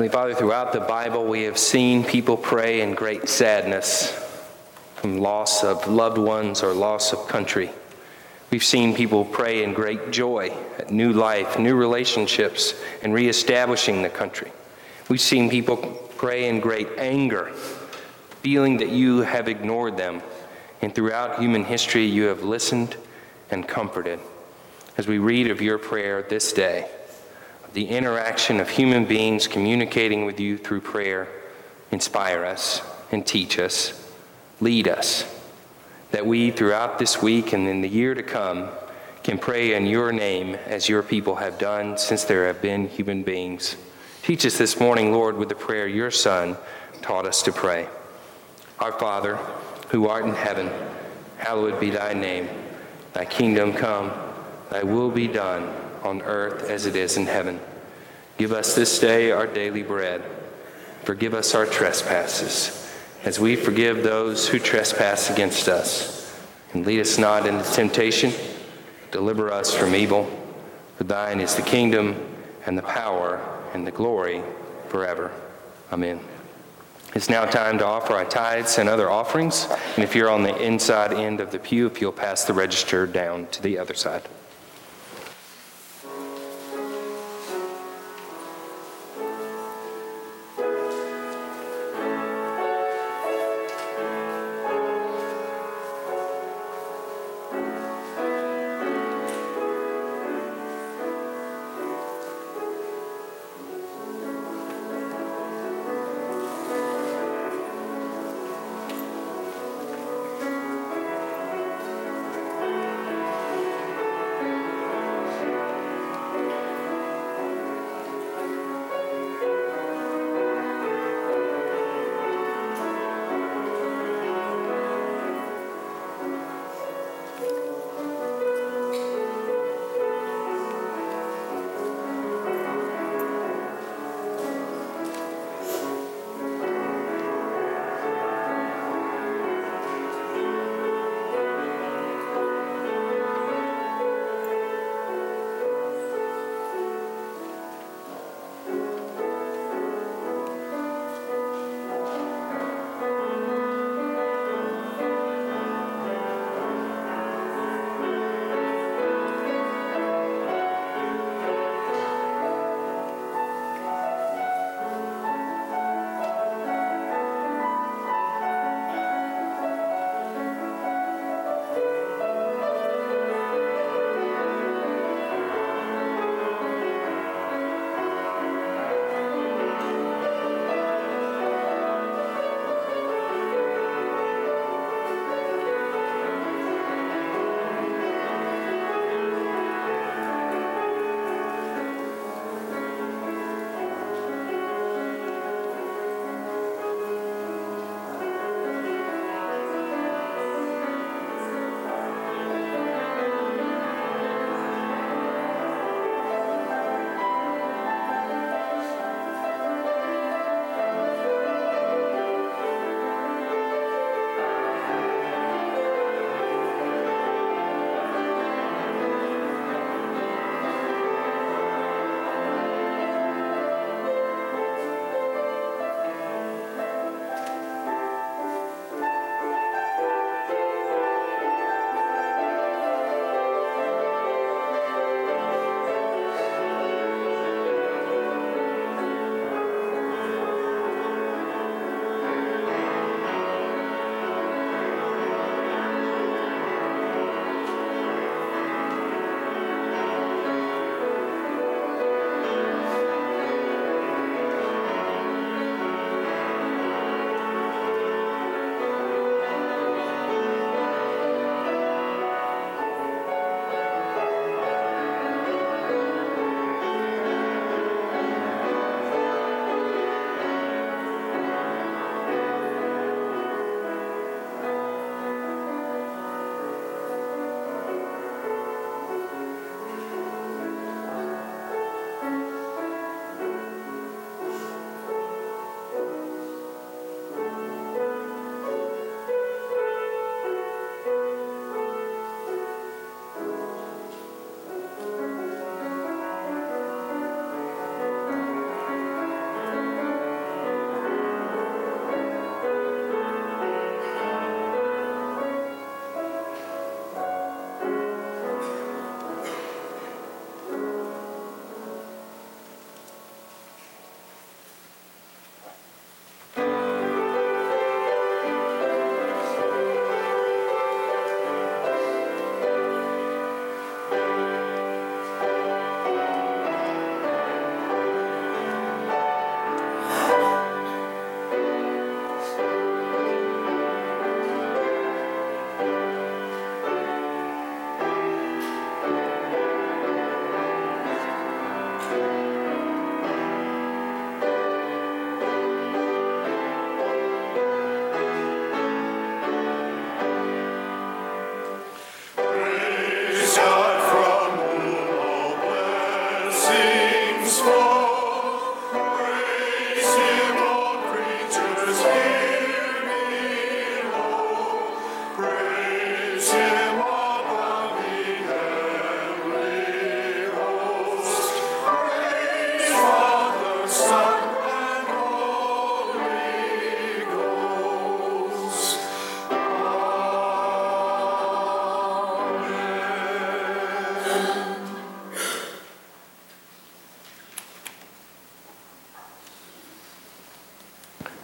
Heavenly 0.02 0.18
Father, 0.18 0.34
throughout 0.34 0.72
the 0.72 0.80
Bible, 0.80 1.26
we 1.26 1.44
have 1.44 1.56
seen 1.56 2.02
people 2.02 2.36
pray 2.36 2.80
in 2.80 2.96
great 2.96 3.28
sadness 3.28 4.10
from 4.96 5.18
loss 5.18 5.62
of 5.62 5.86
loved 5.86 6.18
ones 6.18 6.64
or 6.64 6.74
loss 6.74 7.12
of 7.12 7.28
country. 7.28 7.70
We've 8.50 8.64
seen 8.64 8.96
people 8.96 9.24
pray 9.24 9.62
in 9.62 9.74
great 9.74 10.10
joy 10.10 10.52
at 10.76 10.90
new 10.90 11.12
life, 11.12 11.56
new 11.56 11.76
relationships, 11.76 12.74
and 13.04 13.14
reestablishing 13.14 14.02
the 14.02 14.08
country. 14.08 14.50
We've 15.08 15.20
seen 15.20 15.48
people 15.48 15.76
pray 16.16 16.48
in 16.48 16.58
great 16.58 16.88
anger, 16.98 17.52
feeling 18.40 18.78
that 18.78 18.88
you 18.88 19.20
have 19.20 19.46
ignored 19.46 19.96
them. 19.96 20.20
And 20.80 20.92
throughout 20.92 21.38
human 21.38 21.62
history, 21.62 22.06
you 22.06 22.24
have 22.24 22.42
listened 22.42 22.96
and 23.52 23.68
comforted. 23.68 24.18
As 24.98 25.06
we 25.06 25.18
read 25.18 25.48
of 25.48 25.62
your 25.62 25.78
prayer 25.78 26.22
this 26.24 26.52
day, 26.52 26.90
the 27.72 27.88
interaction 27.88 28.60
of 28.60 28.68
human 28.68 29.04
beings 29.04 29.46
communicating 29.46 30.26
with 30.26 30.38
you 30.38 30.58
through 30.58 30.80
prayer 30.80 31.28
inspire 31.90 32.44
us 32.44 32.82
and 33.10 33.26
teach 33.26 33.58
us, 33.58 34.10
lead 34.60 34.88
us, 34.88 35.24
that 36.10 36.26
we 36.26 36.50
throughout 36.50 36.98
this 36.98 37.22
week 37.22 37.52
and 37.52 37.66
in 37.66 37.80
the 37.80 37.88
year 37.88 38.14
to 38.14 38.22
come 38.22 38.68
can 39.22 39.38
pray 39.38 39.74
in 39.74 39.86
your 39.86 40.12
name 40.12 40.54
as 40.66 40.88
your 40.88 41.02
people 41.02 41.36
have 41.36 41.58
done 41.58 41.96
since 41.96 42.24
there 42.24 42.46
have 42.46 42.60
been 42.60 42.88
human 42.88 43.22
beings. 43.22 43.76
Teach 44.22 44.44
us 44.44 44.58
this 44.58 44.78
morning, 44.78 45.12
Lord, 45.12 45.36
with 45.36 45.48
the 45.48 45.54
prayer 45.54 45.86
your 45.86 46.10
Son 46.10 46.56
taught 47.00 47.26
us 47.26 47.42
to 47.42 47.52
pray. 47.52 47.88
Our 48.80 48.92
Father, 48.92 49.36
who 49.88 50.08
art 50.08 50.24
in 50.24 50.34
heaven, 50.34 50.70
hallowed 51.38 51.80
be 51.80 51.90
thy 51.90 52.12
name. 52.14 52.48
Thy 53.12 53.24
kingdom 53.24 53.72
come, 53.72 54.12
thy 54.70 54.82
will 54.82 55.10
be 55.10 55.28
done 55.28 55.81
on 56.02 56.22
earth 56.22 56.68
as 56.68 56.86
it 56.86 56.96
is 56.96 57.16
in 57.16 57.26
heaven. 57.26 57.60
Give 58.38 58.52
us 58.52 58.74
this 58.74 58.98
day 58.98 59.30
our 59.30 59.46
daily 59.46 59.82
bread. 59.82 60.22
Forgive 61.04 61.34
us 61.34 61.54
our 61.54 61.66
trespasses, 61.66 62.92
as 63.24 63.40
we 63.40 63.56
forgive 63.56 64.02
those 64.02 64.48
who 64.48 64.58
trespass 64.58 65.30
against 65.30 65.68
us. 65.68 66.40
And 66.72 66.86
lead 66.86 67.00
us 67.00 67.18
not 67.18 67.46
into 67.46 67.64
temptation, 67.72 68.32
deliver 69.10 69.52
us 69.52 69.74
from 69.74 69.94
evil. 69.94 70.30
For 70.96 71.04
thine 71.04 71.40
is 71.40 71.54
the 71.56 71.62
kingdom, 71.62 72.16
and 72.66 72.78
the 72.78 72.82
power, 72.82 73.40
and 73.74 73.86
the 73.86 73.90
glory 73.90 74.42
forever. 74.88 75.32
Amen. 75.92 76.20
It's 77.14 77.28
now 77.28 77.44
time 77.44 77.76
to 77.78 77.84
offer 77.84 78.14
our 78.14 78.24
tithes 78.24 78.78
and 78.78 78.88
other 78.88 79.10
offerings. 79.10 79.68
And 79.96 80.04
if 80.04 80.14
you're 80.14 80.30
on 80.30 80.44
the 80.44 80.56
inside 80.62 81.12
end 81.12 81.40
of 81.40 81.50
the 81.50 81.58
pew, 81.58 81.86
if 81.86 82.00
you'll 82.00 82.12
pass 82.12 82.44
the 82.44 82.54
register 82.54 83.06
down 83.06 83.48
to 83.48 83.62
the 83.62 83.78
other 83.78 83.94
side. 83.94 84.22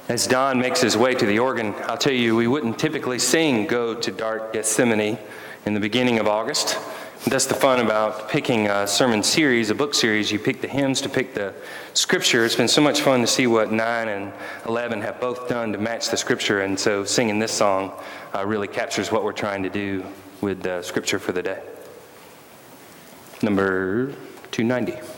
As 0.08 0.26
Don 0.26 0.58
makes 0.58 0.80
his 0.80 0.96
way 0.96 1.12
to 1.12 1.26
the 1.26 1.38
organ, 1.38 1.74
I'll 1.82 1.98
tell 1.98 2.14
you, 2.14 2.34
we 2.34 2.46
wouldn't 2.46 2.78
typically 2.78 3.18
sing 3.18 3.66
Go 3.66 3.94
to 3.94 4.10
Dark 4.10 4.54
Gethsemane 4.54 5.18
in 5.66 5.74
the 5.74 5.80
beginning 5.80 6.18
of 6.18 6.26
August. 6.26 6.78
That's 7.26 7.44
the 7.44 7.52
fun 7.52 7.80
about 7.80 8.30
picking 8.30 8.68
a 8.68 8.86
sermon 8.86 9.22
series, 9.22 9.68
a 9.68 9.74
book 9.74 9.92
series. 9.92 10.32
You 10.32 10.38
pick 10.38 10.62
the 10.62 10.66
hymns 10.66 11.02
to 11.02 11.10
pick 11.10 11.34
the 11.34 11.52
scripture. 11.92 12.46
It's 12.46 12.56
been 12.56 12.68
so 12.68 12.80
much 12.80 13.02
fun 13.02 13.20
to 13.20 13.26
see 13.26 13.46
what 13.46 13.70
9 13.70 14.08
and 14.08 14.32
11 14.64 15.02
have 15.02 15.20
both 15.20 15.46
done 15.46 15.72
to 15.72 15.78
match 15.78 16.08
the 16.08 16.16
scripture. 16.16 16.62
And 16.62 16.80
so 16.80 17.04
singing 17.04 17.38
this 17.38 17.52
song 17.52 17.92
uh, 18.34 18.46
really 18.46 18.66
captures 18.66 19.12
what 19.12 19.24
we're 19.24 19.32
trying 19.34 19.62
to 19.64 19.68
do 19.68 20.06
with 20.40 20.62
the 20.62 20.80
scripture 20.80 21.18
for 21.18 21.32
the 21.32 21.42
day. 21.42 21.62
Number 23.42 24.14
290. 24.52 25.17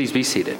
Please 0.00 0.12
be 0.12 0.22
seated. 0.22 0.56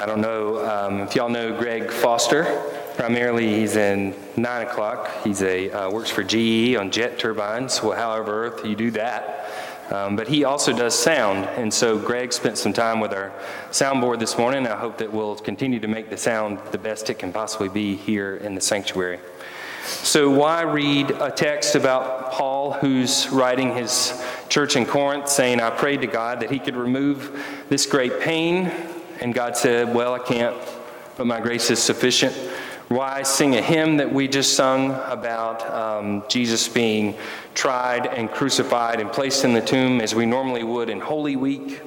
I 0.00 0.06
don't 0.06 0.22
know 0.22 0.64
um, 0.64 1.00
if 1.00 1.14
y'all 1.14 1.28
know 1.28 1.54
Greg 1.54 1.90
Foster. 1.90 2.44
Primarily, 2.96 3.46
he's 3.46 3.76
in 3.76 4.14
9 4.38 4.66
o'clock. 4.66 5.10
He's 5.22 5.42
a 5.42 5.70
uh, 5.70 5.90
works 5.90 6.08
for 6.08 6.22
GE 6.22 6.76
on 6.76 6.90
jet 6.90 7.18
turbines. 7.18 7.82
Well, 7.82 7.94
however, 7.94 8.46
earth 8.46 8.64
you 8.64 8.74
do 8.74 8.90
that. 8.92 9.52
Um, 9.90 10.16
but 10.16 10.26
he 10.26 10.44
also 10.44 10.72
does 10.74 10.98
sound, 10.98 11.44
and 11.58 11.70
so 11.70 11.98
Greg 11.98 12.32
spent 12.32 12.56
some 12.56 12.72
time 12.72 12.98
with 12.98 13.12
our 13.12 13.30
soundboard 13.72 14.20
this 14.20 14.38
morning. 14.38 14.66
I 14.66 14.74
hope 14.74 14.96
that 14.96 15.12
we'll 15.12 15.36
continue 15.36 15.80
to 15.80 15.86
make 15.86 16.08
the 16.08 16.16
sound 16.16 16.60
the 16.72 16.78
best 16.78 17.10
it 17.10 17.18
can 17.18 17.30
possibly 17.30 17.68
be 17.68 17.94
here 17.94 18.36
in 18.36 18.54
the 18.54 18.62
sanctuary. 18.62 19.18
So, 19.84 20.30
why 20.30 20.62
read 20.62 21.10
a 21.10 21.30
text 21.30 21.74
about 21.74 22.32
Paul 22.32 22.72
who's 22.72 23.28
writing 23.28 23.74
his 23.74 24.23
church 24.48 24.76
in 24.76 24.86
Corinth 24.86 25.28
saying, 25.28 25.60
I 25.60 25.70
prayed 25.70 26.00
to 26.02 26.06
God 26.06 26.40
that 26.40 26.50
he 26.50 26.58
could 26.58 26.76
remove 26.76 27.44
this 27.68 27.86
great 27.86 28.20
pain? 28.20 28.70
And 29.20 29.34
God 29.34 29.56
said, 29.56 29.94
Well, 29.94 30.14
I 30.14 30.18
can't, 30.18 30.56
but 31.16 31.26
my 31.26 31.40
grace 31.40 31.70
is 31.70 31.82
sufficient. 31.82 32.34
Why 32.88 33.22
sing 33.22 33.56
a 33.56 33.62
hymn 33.62 33.96
that 33.96 34.12
we 34.12 34.28
just 34.28 34.54
sung 34.54 34.90
about 35.06 35.68
um, 35.70 36.22
Jesus 36.28 36.68
being 36.68 37.16
tried 37.54 38.06
and 38.06 38.30
crucified 38.30 39.00
and 39.00 39.10
placed 39.10 39.44
in 39.44 39.54
the 39.54 39.62
tomb 39.62 40.02
as 40.02 40.14
we 40.14 40.26
normally 40.26 40.64
would 40.64 40.90
in 40.90 41.00
Holy 41.00 41.36
Week? 41.36 41.80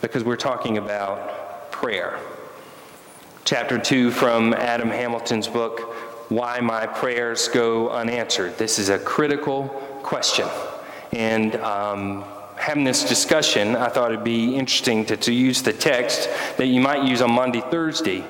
Because 0.00 0.22
we're 0.22 0.36
talking 0.36 0.78
about 0.78 1.72
prayer. 1.72 2.20
Chapter 3.44 3.78
2 3.78 4.12
from 4.12 4.54
Adam 4.54 4.90
Hamilton's 4.90 5.48
book, 5.48 5.80
why 6.30 6.60
my 6.60 6.86
prayers 6.86 7.48
go 7.48 7.90
unanswered. 7.90 8.56
This 8.58 8.78
is 8.78 8.90
a 8.90 8.98
critical 8.98 9.68
question. 10.04 10.46
And 11.12 11.56
um, 11.56 12.24
having 12.56 12.84
this 12.84 13.08
discussion, 13.08 13.74
I 13.74 13.88
thought 13.88 14.12
it'd 14.12 14.24
be 14.24 14.54
interesting 14.54 15.04
to, 15.06 15.16
to 15.16 15.32
use 15.32 15.62
the 15.62 15.72
text 15.72 16.28
that 16.56 16.66
you 16.66 16.80
might 16.80 17.04
use 17.04 17.22
on 17.22 17.32
Maundy, 17.32 17.62
Thursday, 17.62 18.20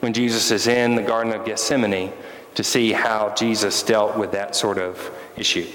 when 0.00 0.12
Jesus 0.12 0.50
is 0.50 0.66
in 0.66 0.94
the 0.94 1.02
Garden 1.02 1.32
of 1.32 1.44
Gethsemane, 1.44 2.12
to 2.54 2.64
see 2.64 2.92
how 2.92 3.34
Jesus 3.34 3.82
dealt 3.82 4.16
with 4.16 4.32
that 4.32 4.56
sort 4.56 4.78
of 4.78 5.10
issue. 5.36 5.66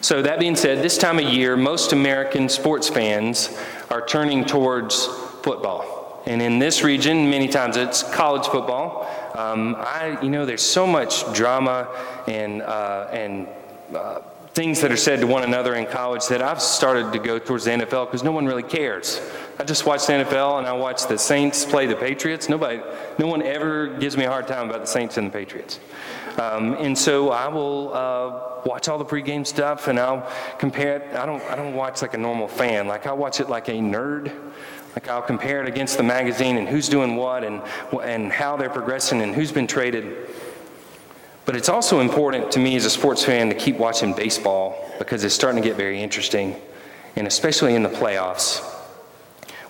So, 0.00 0.22
that 0.22 0.38
being 0.38 0.54
said, 0.54 0.82
this 0.82 0.96
time 0.96 1.18
of 1.18 1.24
year, 1.24 1.56
most 1.56 1.92
American 1.92 2.48
sports 2.48 2.88
fans 2.88 3.56
are 3.90 4.04
turning 4.06 4.44
towards 4.44 5.06
football. 5.42 6.22
And 6.26 6.40
in 6.40 6.58
this 6.58 6.84
region, 6.84 7.30
many 7.30 7.48
times 7.48 7.76
it's 7.76 8.02
college 8.02 8.46
football. 8.46 9.10
Um, 9.34 9.76
I, 9.78 10.18
you 10.22 10.30
know, 10.30 10.46
there's 10.46 10.62
so 10.62 10.86
much 10.86 11.32
drama 11.32 11.88
and, 12.26 12.62
uh, 12.62 13.08
and 13.10 13.48
uh, 13.94 14.20
things 14.58 14.80
that 14.80 14.90
are 14.90 14.96
said 14.96 15.20
to 15.20 15.26
one 15.28 15.44
another 15.44 15.76
in 15.76 15.86
college 15.86 16.26
that 16.26 16.42
I've 16.42 16.60
started 16.60 17.12
to 17.12 17.20
go 17.20 17.38
towards 17.38 17.64
the 17.64 17.70
NFL 17.70 18.06
because 18.06 18.24
no 18.24 18.32
one 18.32 18.44
really 18.44 18.64
cares. 18.64 19.20
I 19.56 19.62
just 19.62 19.86
watch 19.86 20.08
the 20.08 20.14
NFL 20.14 20.58
and 20.58 20.66
I 20.66 20.72
watch 20.72 21.06
the 21.06 21.16
Saints 21.16 21.64
play 21.64 21.86
the 21.86 21.94
Patriots. 21.94 22.48
Nobody, 22.48 22.82
no 23.20 23.28
one 23.28 23.40
ever 23.40 23.86
gives 23.98 24.16
me 24.16 24.24
a 24.24 24.28
hard 24.28 24.48
time 24.48 24.68
about 24.68 24.80
the 24.80 24.88
Saints 24.88 25.16
and 25.16 25.28
the 25.28 25.30
Patriots. 25.30 25.78
Um, 26.38 26.74
and 26.74 26.98
so 26.98 27.30
I 27.30 27.46
will 27.46 27.94
uh, 27.94 28.62
watch 28.66 28.88
all 28.88 28.98
the 28.98 29.04
pregame 29.04 29.46
stuff 29.46 29.86
and 29.86 29.96
I'll 29.96 30.28
compare 30.58 30.96
it. 30.96 31.14
I 31.14 31.24
don't, 31.24 31.40
I 31.44 31.54
don't 31.54 31.74
watch 31.74 32.02
like 32.02 32.14
a 32.14 32.18
normal 32.18 32.48
fan. 32.48 32.88
Like 32.88 33.06
I 33.06 33.12
watch 33.12 33.38
it 33.38 33.48
like 33.48 33.68
a 33.68 33.74
nerd. 33.74 34.32
Like 34.96 35.06
I'll 35.06 35.22
compare 35.22 35.62
it 35.62 35.68
against 35.68 35.98
the 35.98 36.02
magazine 36.02 36.56
and 36.56 36.68
who's 36.68 36.88
doing 36.88 37.14
what 37.14 37.44
and, 37.44 37.62
and 38.02 38.32
how 38.32 38.56
they're 38.56 38.70
progressing 38.70 39.22
and 39.22 39.36
who's 39.36 39.52
been 39.52 39.68
traded. 39.68 40.28
But 41.48 41.56
it's 41.56 41.70
also 41.70 42.00
important 42.00 42.52
to 42.52 42.58
me 42.58 42.76
as 42.76 42.84
a 42.84 42.90
sports 42.90 43.24
fan 43.24 43.48
to 43.48 43.54
keep 43.54 43.78
watching 43.78 44.12
baseball 44.12 44.86
because 44.98 45.24
it's 45.24 45.34
starting 45.34 45.62
to 45.62 45.66
get 45.66 45.78
very 45.78 45.98
interesting, 45.98 46.54
and 47.16 47.26
especially 47.26 47.74
in 47.74 47.82
the 47.82 47.88
playoffs. 47.88 48.62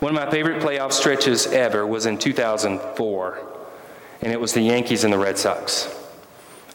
One 0.00 0.10
of 0.10 0.16
my 0.16 0.28
favorite 0.28 0.60
playoff 0.60 0.90
stretches 0.90 1.46
ever 1.46 1.86
was 1.86 2.06
in 2.06 2.18
2004, 2.18 3.46
and 4.22 4.32
it 4.32 4.40
was 4.40 4.54
the 4.54 4.60
Yankees 4.60 5.04
and 5.04 5.12
the 5.12 5.18
Red 5.18 5.38
Sox. 5.38 5.88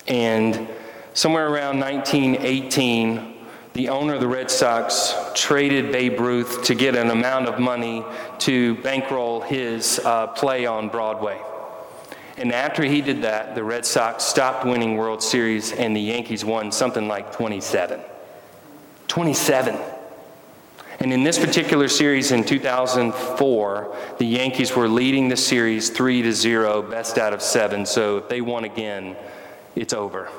And 0.08 0.70
somewhere 1.14 1.50
around 1.50 1.82
1918, 1.82 3.46
the 3.74 3.90
owner 3.90 4.14
of 4.14 4.22
the 4.22 4.28
Red 4.30 4.50
Sox 4.50 5.14
traded 5.36 5.92
Babe 5.92 6.18
Ruth 6.18 6.64
to 6.64 6.76
get 6.76 6.96
an 6.96 7.10
amount 7.10 7.50
of 7.50 7.60
money 7.60 8.06
to 8.40 8.76
bankroll 8.76 9.42
his 9.42 10.00
uh, 10.06 10.28
play 10.28 10.66
on 10.66 10.88
Broadway. 10.88 11.42
And 12.38 12.52
after 12.52 12.84
he 12.84 13.02
did 13.02 13.22
that, 13.22 13.56
the 13.56 13.64
Red 13.64 13.86
Sox 13.86 14.24
stopped 14.24 14.66
winning 14.66 14.98
World 14.98 15.22
Series 15.22 15.72
and 15.72 15.96
the 15.96 16.02
Yankees 16.02 16.44
won 16.44 16.72
something 16.72 17.08
like 17.08 17.32
27. 17.32 18.00
27. 19.08 19.78
And 21.00 21.12
in 21.12 21.24
this 21.24 21.38
particular 21.38 21.88
series 21.88 22.32
in 22.32 22.44
2004, 22.44 23.98
the 24.20 24.26
Yankees 24.26 24.76
were 24.76 24.88
leading 24.88 25.28
the 25.28 25.38
series 25.38 25.90
3 25.90 26.22
to 26.22 26.32
0, 26.32 26.82
best 26.84 27.18
out 27.18 27.34
of 27.34 27.42
7. 27.42 27.86
So 27.86 28.18
if 28.18 28.30
they 28.30 28.42
won 28.42 28.64
again, 28.64 29.16
it's 29.76 29.94
over. 29.94 30.30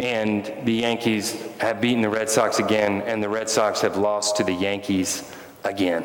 And 0.00 0.50
the 0.64 0.72
Yankees 0.72 1.46
have 1.58 1.80
beaten 1.80 2.00
the 2.00 2.08
Red 2.08 2.30
Sox 2.30 2.58
again, 2.58 3.02
and 3.02 3.22
the 3.22 3.28
Red 3.28 3.48
Sox 3.48 3.82
have 3.82 3.96
lost 3.96 4.36
to 4.38 4.44
the 4.44 4.52
Yankees 4.54 5.30
again. 5.62 6.04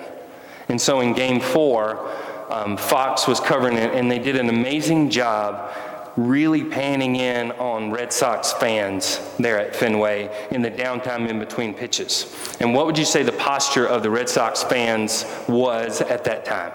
And 0.70 0.80
so 0.80 1.00
in 1.00 1.14
game 1.14 1.40
four, 1.40 2.12
um, 2.50 2.78
Fox 2.78 3.28
was 3.28 3.40
covering 3.40 3.78
it, 3.78 3.94
and 3.94 4.10
they 4.10 4.20
did 4.20 4.36
an 4.36 4.50
amazing 4.50 5.10
job 5.10 5.74
really 6.18 6.64
panning 6.64 7.16
in 7.16 7.52
on 7.54 7.92
Red 7.92 8.12
Sox 8.12 8.52
fans 8.54 9.22
there 9.38 9.60
at 9.60 9.76
Fenway 9.76 10.48
in 10.50 10.64
the 10.64 10.72
downtime 10.72 11.30
in 11.30 11.38
between 11.38 11.74
pitches. 11.76 12.58
And 12.60 12.74
what 12.74 12.88
would 12.88 12.98
you 12.98 13.06
say 13.06 13.22
the 13.22 13.32
posture 13.32 13.86
of 13.86 14.02
the 14.02 14.10
Red 14.10 14.28
Sox 14.28 14.64
fans 14.64 15.26
was 15.48 16.02
at 16.02 16.24
that 16.24 16.44
time? 16.44 16.74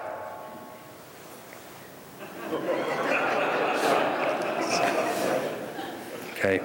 Okay. 6.33 6.61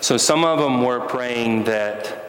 So 0.00 0.16
some 0.16 0.44
of 0.44 0.58
them 0.58 0.82
were 0.84 1.00
praying 1.00 1.64
that 1.64 2.26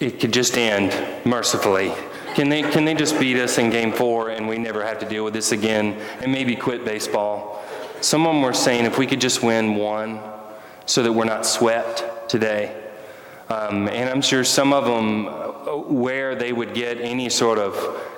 it 0.00 0.20
could 0.20 0.32
just 0.32 0.56
end 0.56 0.92
mercifully. 1.24 1.92
Can 2.38 2.50
they, 2.50 2.62
can 2.62 2.84
they 2.84 2.94
just 2.94 3.18
beat 3.18 3.36
us 3.36 3.58
in 3.58 3.68
game 3.68 3.90
four 3.90 4.28
and 4.28 4.46
we 4.46 4.58
never 4.58 4.84
have 4.84 5.00
to 5.00 5.08
deal 5.08 5.24
with 5.24 5.34
this 5.34 5.50
again 5.50 6.00
and 6.20 6.30
maybe 6.30 6.54
quit 6.54 6.84
baseball? 6.84 7.64
Some 8.00 8.28
of 8.28 8.32
them 8.32 8.42
were 8.42 8.52
saying 8.52 8.84
if 8.84 8.96
we 8.96 9.08
could 9.08 9.20
just 9.20 9.42
win 9.42 9.74
one 9.74 10.20
so 10.86 11.02
that 11.02 11.12
we're 11.12 11.24
not 11.24 11.44
swept 11.44 12.30
today. 12.30 12.80
Um, 13.48 13.88
and 13.88 14.08
I'm 14.08 14.22
sure 14.22 14.44
some 14.44 14.72
of 14.72 14.84
them, 14.84 15.26
uh, 15.26 15.78
where 15.88 16.36
they 16.36 16.52
would 16.52 16.74
get 16.74 17.00
any 17.00 17.28
sort 17.28 17.58
of 17.58 17.74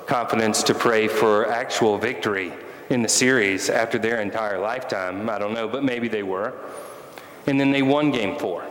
confidence 0.06 0.62
to 0.64 0.74
pray 0.74 1.08
for 1.08 1.50
actual 1.50 1.96
victory 1.96 2.52
in 2.90 3.00
the 3.00 3.08
series 3.08 3.70
after 3.70 3.98
their 3.98 4.20
entire 4.20 4.58
lifetime. 4.58 5.30
I 5.30 5.38
don't 5.38 5.54
know, 5.54 5.66
but 5.66 5.82
maybe 5.82 6.08
they 6.08 6.24
were. 6.24 6.52
And 7.46 7.58
then 7.58 7.70
they 7.70 7.80
won 7.80 8.10
game 8.10 8.38
four. 8.38 8.66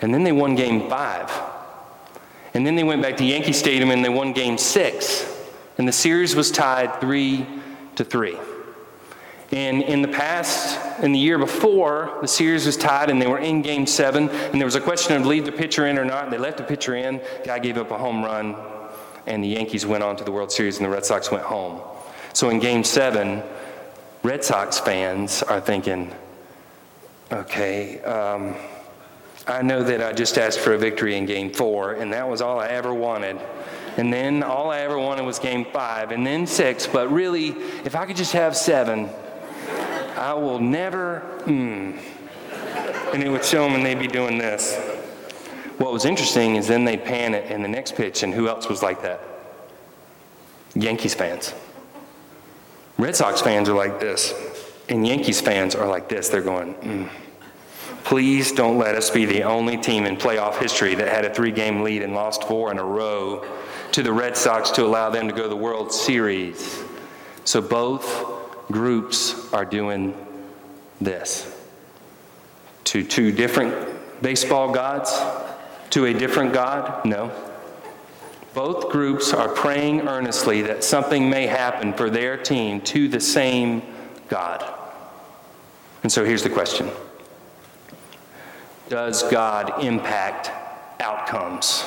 And 0.00 0.14
then 0.14 0.22
they 0.24 0.32
won 0.32 0.54
game 0.54 0.88
five. 0.88 1.30
And 2.54 2.66
then 2.66 2.76
they 2.76 2.84
went 2.84 3.02
back 3.02 3.16
to 3.18 3.24
Yankee 3.24 3.52
Stadium 3.52 3.90
and 3.90 4.04
they 4.04 4.08
won 4.08 4.32
game 4.32 4.58
six. 4.58 5.26
And 5.76 5.86
the 5.86 5.92
series 5.92 6.34
was 6.34 6.50
tied 6.50 7.00
three 7.00 7.46
to 7.96 8.04
three. 8.04 8.38
And 9.50 9.82
in 9.82 10.02
the 10.02 10.08
past, 10.08 10.78
in 11.02 11.12
the 11.12 11.18
year 11.18 11.38
before, 11.38 12.18
the 12.20 12.28
series 12.28 12.66
was 12.66 12.76
tied 12.76 13.08
and 13.08 13.20
they 13.20 13.26
were 13.26 13.38
in 13.38 13.62
game 13.62 13.86
seven. 13.86 14.28
And 14.28 14.60
there 14.60 14.66
was 14.66 14.74
a 14.74 14.80
question 14.80 15.16
of 15.16 15.24
leave 15.24 15.46
the 15.46 15.52
pitcher 15.52 15.86
in 15.86 15.98
or 15.98 16.04
not. 16.04 16.24
And 16.24 16.32
They 16.32 16.38
left 16.38 16.58
the 16.58 16.64
pitcher 16.64 16.96
in. 16.96 17.20
Guy 17.44 17.58
gave 17.58 17.78
up 17.78 17.90
a 17.90 17.96
home 17.96 18.22
run. 18.22 18.56
And 19.26 19.42
the 19.42 19.48
Yankees 19.48 19.86
went 19.86 20.02
on 20.02 20.16
to 20.16 20.24
the 20.24 20.32
World 20.32 20.52
Series 20.52 20.76
and 20.78 20.84
the 20.84 20.90
Red 20.90 21.04
Sox 21.04 21.30
went 21.30 21.44
home. 21.44 21.80
So 22.34 22.50
in 22.50 22.60
game 22.60 22.84
seven, 22.84 23.42
Red 24.22 24.44
Sox 24.44 24.78
fans 24.78 25.42
are 25.42 25.60
thinking, 25.60 26.14
okay, 27.32 28.00
um, 28.02 28.54
I 29.48 29.62
know 29.62 29.82
that 29.82 30.02
I 30.02 30.12
just 30.12 30.36
asked 30.36 30.60
for 30.60 30.74
a 30.74 30.78
victory 30.78 31.16
in 31.16 31.24
game 31.24 31.50
four, 31.50 31.94
and 31.94 32.12
that 32.12 32.28
was 32.28 32.42
all 32.42 32.60
I 32.60 32.68
ever 32.68 32.92
wanted. 32.92 33.40
And 33.96 34.12
then 34.12 34.42
all 34.42 34.70
I 34.70 34.80
ever 34.80 34.98
wanted 34.98 35.24
was 35.24 35.38
game 35.38 35.64
five, 35.72 36.12
and 36.12 36.24
then 36.24 36.46
six. 36.46 36.86
But 36.86 37.10
really, 37.10 37.48
if 37.84 37.96
I 37.96 38.04
could 38.04 38.16
just 38.16 38.32
have 38.34 38.56
seven, 38.56 39.08
I 40.16 40.34
will 40.34 40.60
never, 40.60 41.22
mm. 41.46 41.98
And 43.14 43.22
it 43.22 43.30
would 43.30 43.44
show 43.44 43.64
them, 43.64 43.74
and 43.74 43.86
they'd 43.86 43.98
be 43.98 44.06
doing 44.06 44.36
this. 44.36 44.76
What 45.78 45.92
was 45.92 46.04
interesting 46.04 46.56
is 46.56 46.68
then 46.68 46.84
they'd 46.84 47.02
pan 47.02 47.34
it 47.34 47.50
in 47.50 47.62
the 47.62 47.68
next 47.68 47.96
pitch, 47.96 48.22
and 48.22 48.34
who 48.34 48.48
else 48.48 48.68
was 48.68 48.82
like 48.82 49.00
that? 49.02 49.20
Yankees 50.74 51.14
fans. 51.14 51.54
Red 52.98 53.16
Sox 53.16 53.40
fans 53.40 53.68
are 53.68 53.74
like 53.74 53.98
this, 53.98 54.34
and 54.88 55.06
Yankees 55.06 55.40
fans 55.40 55.74
are 55.74 55.88
like 55.88 56.08
this. 56.08 56.28
They're 56.28 56.42
going, 56.42 56.74
mm. 56.74 57.08
Please 58.08 58.52
don't 58.52 58.78
let 58.78 58.94
us 58.94 59.10
be 59.10 59.26
the 59.26 59.42
only 59.42 59.76
team 59.76 60.06
in 60.06 60.16
playoff 60.16 60.56
history 60.56 60.94
that 60.94 61.08
had 61.08 61.26
a 61.26 61.34
three 61.34 61.52
game 61.52 61.82
lead 61.82 62.02
and 62.02 62.14
lost 62.14 62.42
four 62.44 62.70
in 62.70 62.78
a 62.78 62.82
row 62.82 63.44
to 63.92 64.02
the 64.02 64.10
Red 64.10 64.34
Sox 64.34 64.70
to 64.70 64.86
allow 64.86 65.10
them 65.10 65.28
to 65.28 65.34
go 65.34 65.42
to 65.42 65.48
the 65.50 65.54
World 65.54 65.92
Series. 65.92 66.82
So 67.44 67.60
both 67.60 68.64
groups 68.72 69.52
are 69.52 69.66
doing 69.66 70.14
this. 71.02 71.54
To 72.84 73.04
two 73.04 73.30
different 73.30 73.76
baseball 74.22 74.72
gods? 74.72 75.12
To 75.90 76.06
a 76.06 76.14
different 76.14 76.54
God? 76.54 77.04
No. 77.04 77.30
Both 78.54 78.88
groups 78.88 79.34
are 79.34 79.50
praying 79.50 80.08
earnestly 80.08 80.62
that 80.62 80.82
something 80.82 81.28
may 81.28 81.46
happen 81.46 81.92
for 81.92 82.08
their 82.08 82.38
team 82.38 82.80
to 82.84 83.06
the 83.06 83.20
same 83.20 83.82
God. 84.28 84.64
And 86.02 86.10
so 86.10 86.24
here's 86.24 86.42
the 86.42 86.48
question 86.48 86.90
Does 88.88 89.22
God 89.24 89.84
impact 89.84 90.50
outcomes 90.98 91.84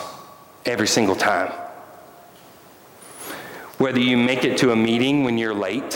every 0.65 0.87
single 0.87 1.15
time? 1.15 1.51
Whether 3.79 3.99
you 3.99 4.17
make 4.17 4.43
it 4.43 4.59
to 4.59 4.71
a 4.71 4.75
meeting 4.75 5.23
when 5.23 5.39
you're 5.39 5.53
late, 5.53 5.95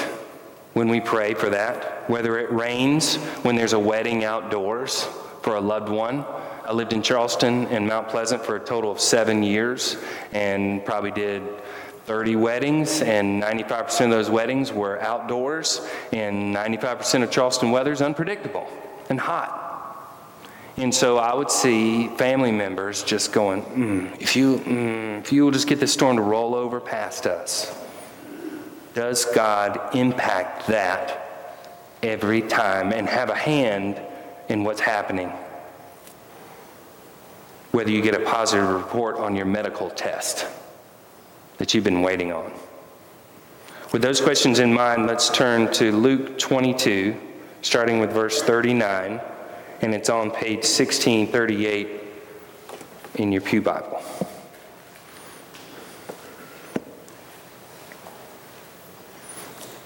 when 0.74 0.88
we 0.88 0.99
pray 0.99 1.36
for 1.36 1.51
that, 1.51 2.10
whether 2.10 2.39
it 2.39 2.51
rains 2.51 3.18
when 3.43 3.56
there's 3.56 3.74
a 3.74 3.80
wedding 3.80 4.24
outdoors 4.24 5.08
for 5.43 5.56
a 5.56 5.62
loved 5.62 5.89
one. 5.89 6.26
I 6.66 6.74
lived 6.74 6.91
in 6.91 7.03
Charleston 7.03 7.68
and 7.68 7.88
Mount 7.88 8.10
Pleasant 8.10 8.43
for 8.43 8.56
a 8.56 8.60
total 8.60 8.91
of 8.91 8.99
seven 8.99 9.43
years 9.43 9.97
and 10.34 10.84
probably 10.84 11.12
did 11.12 11.43
30 12.06 12.36
weddings, 12.36 13.01
and 13.01 13.41
95% 13.41 14.06
of 14.06 14.12
those 14.12 14.30
weddings 14.30 14.72
were 14.72 15.01
outdoors, 15.01 15.88
and 16.12 16.56
95% 16.56 17.24
of 17.24 17.32
Charleston 17.32 17.72
weather 17.72 17.91
is 17.91 18.01
unpredictable 18.01 18.68
and 19.10 19.20
hot. 19.20 19.64
And 20.78 20.93
so 20.93 21.17
I 21.17 21.34
would 21.34 21.49
see 21.49 22.09
family 22.09 22.51
members 22.51 23.03
just 23.03 23.32
going, 23.32 23.63
mm, 23.63 24.21
if 24.21 24.36
you, 24.36 24.57
mm, 24.57 25.19
if 25.19 25.32
you 25.32 25.45
will 25.45 25.51
just 25.51 25.67
get 25.67 25.80
this 25.80 25.93
storm 25.93 26.17
to 26.17 26.21
roll 26.21 26.53
over 26.53 26.82
past 26.82 27.26
us, 27.26 27.73
does 28.93 29.26
God 29.26 29.95
impact 29.95 30.67
that 30.67 31.21
every 32.03 32.41
time 32.41 32.91
and 32.91 33.07
have 33.07 33.30
a 33.30 33.36
hand 33.36 34.01
in 34.49 34.65
what's 34.65 34.82
happening? 34.82 35.32
Whether 37.71 37.91
you 37.91 38.01
get 38.01 38.13
a 38.15 38.26
positive 38.26 38.67
report 38.67 39.17
on 39.17 39.36
your 39.36 39.45
medical 39.45 39.89
test 39.89 40.45
that 41.57 41.73
you've 41.73 41.84
been 41.86 42.01
waiting 42.01 42.34
on. 42.34 42.51
With 43.93 44.01
those 44.01 44.19
questions 44.19 44.59
in 44.59 44.73
mind, 44.73 45.07
let's 45.07 45.30
turn 45.30 45.71
to 45.73 45.91
Luke 45.93 46.38
22, 46.38 47.15
starting 47.61 47.99
with 47.99 48.11
verse 48.11 48.41
39, 48.41 49.21
and 49.82 49.93
it's 49.93 50.09
on 50.09 50.32
page 50.32 50.63
1638 50.63 51.89
in 53.15 53.32
your 53.32 53.41
Pew 53.41 53.61
Bible. 53.61 54.03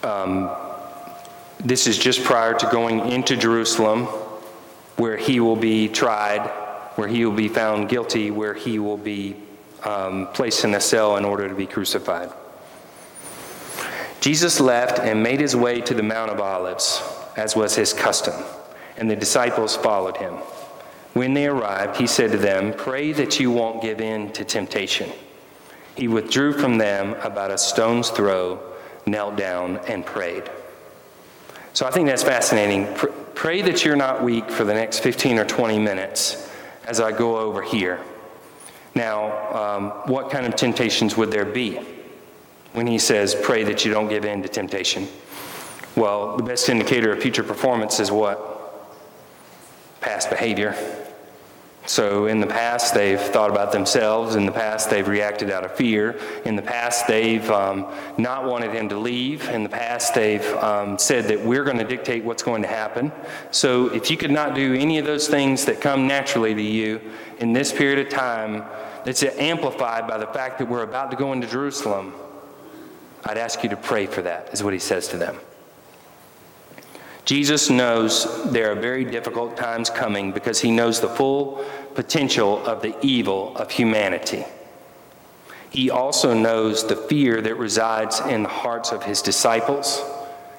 Um, 0.04 0.50
this 1.60 1.88
is 1.88 1.98
just 1.98 2.24
prior 2.24 2.54
to 2.58 2.70
going 2.72 3.12
into 3.12 3.36
Jerusalem, 3.36 4.06
where 4.96 5.18
he 5.18 5.40
will 5.40 5.56
be 5.56 5.88
tried 5.88 6.50
where 7.00 7.08
he 7.08 7.26
will 7.26 7.34
be 7.34 7.48
found 7.48 7.88
guilty, 7.88 8.30
where 8.30 8.54
he 8.54 8.78
will 8.78 8.98
be 8.98 9.34
um, 9.86 10.28
placed 10.34 10.66
in 10.66 10.76
a 10.76 10.82
cell 10.82 11.16
in 11.16 11.24
order 11.24 11.48
to 11.48 11.56
be 11.56 11.66
crucified. 11.66 12.30
Jesus 14.20 14.60
left 14.60 15.00
and 15.00 15.24
made 15.24 15.40
his 15.40 15.56
way 15.56 15.80
to 15.80 15.94
the 15.94 16.04
Mount 16.04 16.30
of 16.30 16.42
Olives, 16.42 17.02
as 17.38 17.56
was 17.56 17.74
his 17.74 17.94
custom, 17.94 18.34
and 19.00 19.10
the 19.10 19.16
disciples 19.16 19.76
followed 19.76 20.18
him. 20.18 20.36
When 21.14 21.34
they 21.34 21.47
arrived, 21.47 21.97
he 21.97 22.06
said 22.06 22.32
to 22.34 22.38
them, 22.38 22.74
Pray 22.74 23.14
that 23.14 23.39
you 23.39 23.50
won't 23.50 23.82
give 23.82 24.00
in 24.00 24.32
to 24.34 24.45
temptation. 24.45 25.10
He 25.95 26.08
withdrew 26.08 26.54
from 26.54 26.78
them 26.78 27.16
about 27.22 27.52
a 27.52 27.58
stone's 27.58 28.10
throw, 28.10 28.60
knelt 29.06 29.36
down, 29.36 29.78
and 29.88 30.06
prayed. 30.06 30.43
So 31.74 31.86
I 31.86 31.91
think 31.91 32.08
that's 32.08 32.24
fascinating. 32.24 32.93
Pray 33.36 33.62
that 33.62 33.84
you're 33.84 33.95
not 33.95 34.24
weak 34.24 34.50
for 34.52 34.64
the 34.64 34.74
next 34.74 35.00
15 35.00 35.39
or 35.39 35.45
20 35.45 35.80
minutes 35.80 36.50
as 36.86 37.00
I 37.00 37.12
go 37.12 37.38
over 37.38 37.62
here. 37.62 38.00
Now, 38.95 39.56
um, 39.56 39.89
what 40.12 40.30
kind 40.30 40.45
of 40.45 40.56
temptations 40.56 41.16
would 41.16 41.32
there 41.32 41.45
be 41.45 41.80
when 42.74 42.86
he 42.86 43.00
says, 43.00 43.36
Pray 43.36 43.64
that 43.64 43.86
you 43.86 43.91
don't 43.91 44.10
give 44.10 44.26
in 44.26 44.43
to 44.43 44.50
temptation? 44.50 45.08
Well, 45.95 46.38
the 46.38 46.43
best 46.43 46.70
indicator 46.70 47.12
of 47.12 47.22
future 47.22 47.43
performance 47.43 48.00
is 48.00 48.12
what? 48.12 48.59
Past 50.02 50.30
behavior. 50.30 50.76
So, 51.89 52.28
in 52.28 52.39
the 52.39 52.45
past, 52.45 52.93
they've 52.93 53.20
thought 53.20 53.50
about 53.50 53.72
themselves. 53.72 54.36
In 54.36 54.45
the 54.45 54.52
past, 54.52 54.91
they've 54.91 55.08
reacted 55.08 55.50
out 55.50 55.66
of 55.66 55.72
fear. 55.76 56.20
In 56.45 56.56
the 56.56 56.62
past, 56.62 57.08
they've 57.08 57.50
um, 57.50 57.91
not 58.16 58.45
wanted 58.45 58.72
him 58.72 58.89
to 58.89 58.97
leave. 59.00 59.50
In 59.50 59.64
the 59.64 59.70
past, 59.70 60.14
they've 60.14 60.45
um, 60.58 61.00
said 61.00 61.26
that 61.30 61.43
we're 61.43 61.64
going 61.64 61.80
to 61.80 61.84
dictate 61.84 62.24
what's 62.24 62.43
going 62.43 62.62
to 62.62 62.68
happen. 62.68 63.12
So, 63.50 63.88
if 63.88 64.12
you 64.12 64.18
could 64.18 64.30
not 64.30 64.54
do 64.54 64.76
any 64.76 65.00
of 65.00 65.06
those 65.06 65.28
things 65.28 65.66
that 65.66 65.82
come 65.82 66.06
naturally 66.06 66.54
to 66.54 66.62
you 66.62 67.02
in 67.39 67.54
this 67.54 67.74
period 67.74 68.06
of 68.06 68.10
time, 68.10 68.66
that's 69.04 69.24
amplified 69.24 70.08
by 70.08 70.20
the 70.20 70.28
fact 70.28 70.60
that 70.60 70.70
we're 70.70 70.84
about 70.84 71.10
to 71.10 71.18
go 71.18 71.34
into 71.34 71.47
Jerusalem, 71.47 72.14
I'd 73.26 73.39
ask 73.39 73.64
you 73.64 73.70
to 73.70 73.78
pray 73.78 74.06
for 74.06 74.22
that, 74.22 74.50
is 74.54 74.64
what 74.64 74.74
he 74.74 74.80
says 74.80 75.08
to 75.08 75.18
them. 75.18 75.39
Jesus 77.30 77.70
knows 77.70 78.52
there 78.52 78.72
are 78.72 78.76
very 78.76 79.06
difficult 79.06 79.56
times 79.56 79.92
coming 79.92 80.32
because 80.32 80.60
he 80.60 80.72
knows 80.72 81.00
the 81.00 81.10
full 81.10 81.64
potential 81.94 82.66
of 82.66 82.82
the 82.82 82.96
evil 83.06 83.56
of 83.56 83.70
humanity. 83.70 84.46
He 85.70 85.92
also 85.92 86.34
knows 86.34 86.88
the 86.88 86.96
fear 86.96 87.40
that 87.40 87.54
resides 87.54 88.20
in 88.22 88.42
the 88.42 88.50
hearts 88.50 88.92
of 88.92 89.04
his 89.04 89.22
disciples, 89.22 90.02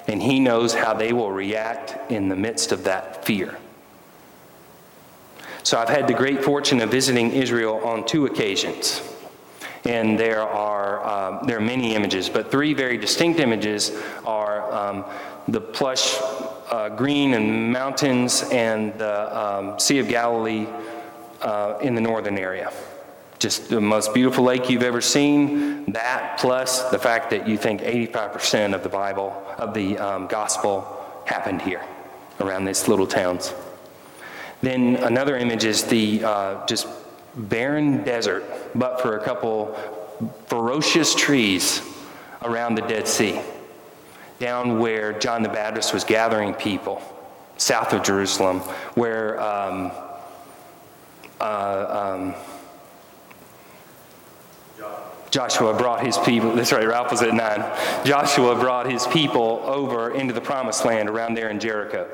and 0.07 0.23
he 0.23 0.39
knows 0.39 0.73
how 0.73 0.95
they 0.95 1.12
will 1.12 1.33
react 1.33 2.09
in 2.09 2.29
the 2.29 2.37
midst 2.37 2.71
of 2.71 2.85
that 2.85 3.25
fear. 3.25 3.59
So 5.64 5.77
I've 5.77 5.89
had 5.89 6.07
the 6.07 6.14
great 6.14 6.45
fortune 6.45 6.81
of 6.83 6.89
visiting 6.93 7.33
Israel 7.33 7.81
on 7.83 8.07
two 8.07 8.27
occasions. 8.27 9.03
And 9.85 10.16
there 10.16 10.43
are, 10.43 11.05
um, 11.05 11.49
there 11.49 11.57
are 11.57 11.61
many 11.61 11.97
images, 11.97 12.29
but 12.29 12.53
three 12.53 12.75
very 12.75 12.97
distinct 12.97 13.41
images 13.41 13.91
are 14.25 14.73
um, 14.73 15.05
the 15.49 15.61
plush 15.61 16.16
uh, 16.71 16.89
green 16.89 17.35
and 17.35 17.73
mountains 17.73 18.45
and 18.51 18.97
the 18.99 19.39
um, 19.39 19.79
Sea 19.79 19.99
of 19.99 20.09
Galilee 20.09 20.66
uh, 21.43 21.79
in 21.83 21.95
the 21.95 22.01
northern 22.01 22.39
area. 22.39 22.73
Just 23.39 23.71
the 23.71 23.81
most 23.81 24.12
beautiful 24.14 24.45
lake 24.45 24.68
you've 24.68 24.83
ever 24.83 25.01
seen. 25.01 25.93
That 25.93 26.39
plus 26.39 26.91
the 26.91 26.99
fact 26.99 27.31
that 27.31 27.49
you 27.49 27.57
think 27.57 27.81
85% 27.81 28.75
of 28.75 28.83
the 28.83 28.89
Bible, 28.89 29.31
of 29.57 29.75
the 29.75 29.99
um, 29.99 30.27
gospel, 30.27 30.97
happened 31.25 31.62
here 31.62 31.83
around 32.41 32.64
these 32.66 32.87
little 32.87 33.07
towns. 33.07 33.55
Then 34.62 34.97
another 34.97 35.37
image 35.37 35.64
is 35.64 35.85
the 35.85 36.23
uh, 36.23 36.66
just 36.66 36.87
barren 37.35 38.05
desert, 38.05 38.45
but 38.75 39.01
for 39.01 39.16
a 39.16 39.25
couple 39.25 39.75
ferocious 40.47 41.14
trees 41.14 41.83
around 42.43 42.75
the 42.75 42.83
Dead 42.83 43.09
Sea, 43.09 43.41
down 44.41 44.78
where 44.78 45.12
John 45.12 45.43
the 45.43 45.51
Baptist 45.51 45.93
was 45.93 46.03
gathering 46.03 46.55
people, 46.55 47.03
south 47.59 47.93
of 47.93 48.03
Jerusalem, 48.03 48.61
where 48.95 49.38
um, 49.38 49.93
uh, 51.38 52.14
um, 52.18 52.34
Joshua 55.30 55.74
brought 55.74 56.05
his 56.05 56.16
people, 56.18 56.55
that's 56.55 56.72
right, 56.72 56.88
Ralph 56.88 57.11
was 57.11 57.20
at 57.22 57.34
nine. 57.34 57.62
Joshua 58.05 58.59
brought 58.59 58.91
his 58.91 59.07
people 59.09 59.61
over 59.62 60.12
into 60.14 60.32
the 60.32 60.41
promised 60.41 60.86
land 60.86 61.11
around 61.11 61.34
there 61.34 61.51
in 61.51 61.61
Jericho. 61.61 62.09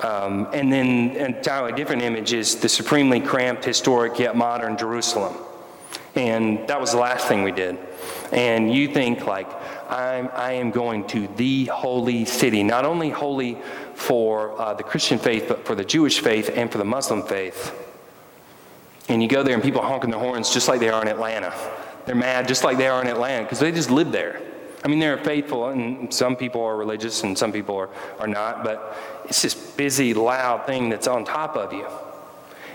Um, 0.00 0.48
and 0.54 0.72
then 0.72 1.10
an 1.10 1.34
entirely 1.34 1.72
different 1.72 2.00
image 2.00 2.32
is 2.32 2.56
the 2.56 2.70
supremely 2.70 3.20
cramped, 3.20 3.66
historic, 3.66 4.18
yet 4.18 4.34
modern 4.34 4.78
Jerusalem. 4.78 5.36
And 6.14 6.66
that 6.68 6.80
was 6.80 6.92
the 6.92 6.98
last 6.98 7.28
thing 7.28 7.42
we 7.42 7.52
did. 7.52 7.78
And 8.32 8.72
you 8.72 8.88
think, 8.88 9.26
like, 9.26 9.48
I'm, 9.90 10.28
I 10.34 10.52
am 10.52 10.70
going 10.70 11.06
to 11.08 11.26
the 11.36 11.66
holy 11.66 12.24
city, 12.24 12.62
not 12.62 12.84
only 12.84 13.10
holy 13.10 13.58
for 13.94 14.60
uh, 14.60 14.74
the 14.74 14.82
Christian 14.82 15.18
faith, 15.18 15.46
but 15.48 15.66
for 15.66 15.74
the 15.74 15.84
Jewish 15.84 16.20
faith 16.20 16.50
and 16.54 16.70
for 16.70 16.78
the 16.78 16.84
Muslim 16.84 17.22
faith. 17.22 17.74
And 19.08 19.22
you 19.22 19.28
go 19.28 19.42
there 19.42 19.54
and 19.54 19.62
people 19.62 19.82
honking 19.82 20.10
their 20.10 20.20
horns 20.20 20.50
just 20.54 20.68
like 20.68 20.78
they 20.78 20.88
are 20.88 21.02
in 21.02 21.08
Atlanta. 21.08 21.52
They're 22.06 22.14
mad 22.14 22.46
just 22.46 22.62
like 22.64 22.78
they 22.78 22.86
are 22.86 23.02
in 23.02 23.08
Atlanta 23.08 23.44
because 23.44 23.58
they 23.58 23.72
just 23.72 23.90
live 23.90 24.12
there. 24.12 24.40
I 24.82 24.88
mean, 24.88 24.98
they're 24.98 25.18
faithful, 25.18 25.68
and 25.68 26.12
some 26.12 26.36
people 26.36 26.62
are 26.64 26.76
religious 26.76 27.22
and 27.22 27.36
some 27.36 27.52
people 27.52 27.76
are, 27.76 27.90
are 28.18 28.26
not, 28.26 28.64
but 28.64 28.96
it's 29.26 29.42
this 29.42 29.54
busy, 29.54 30.14
loud 30.14 30.66
thing 30.66 30.88
that's 30.88 31.06
on 31.06 31.24
top 31.24 31.56
of 31.56 31.72
you. 31.72 31.86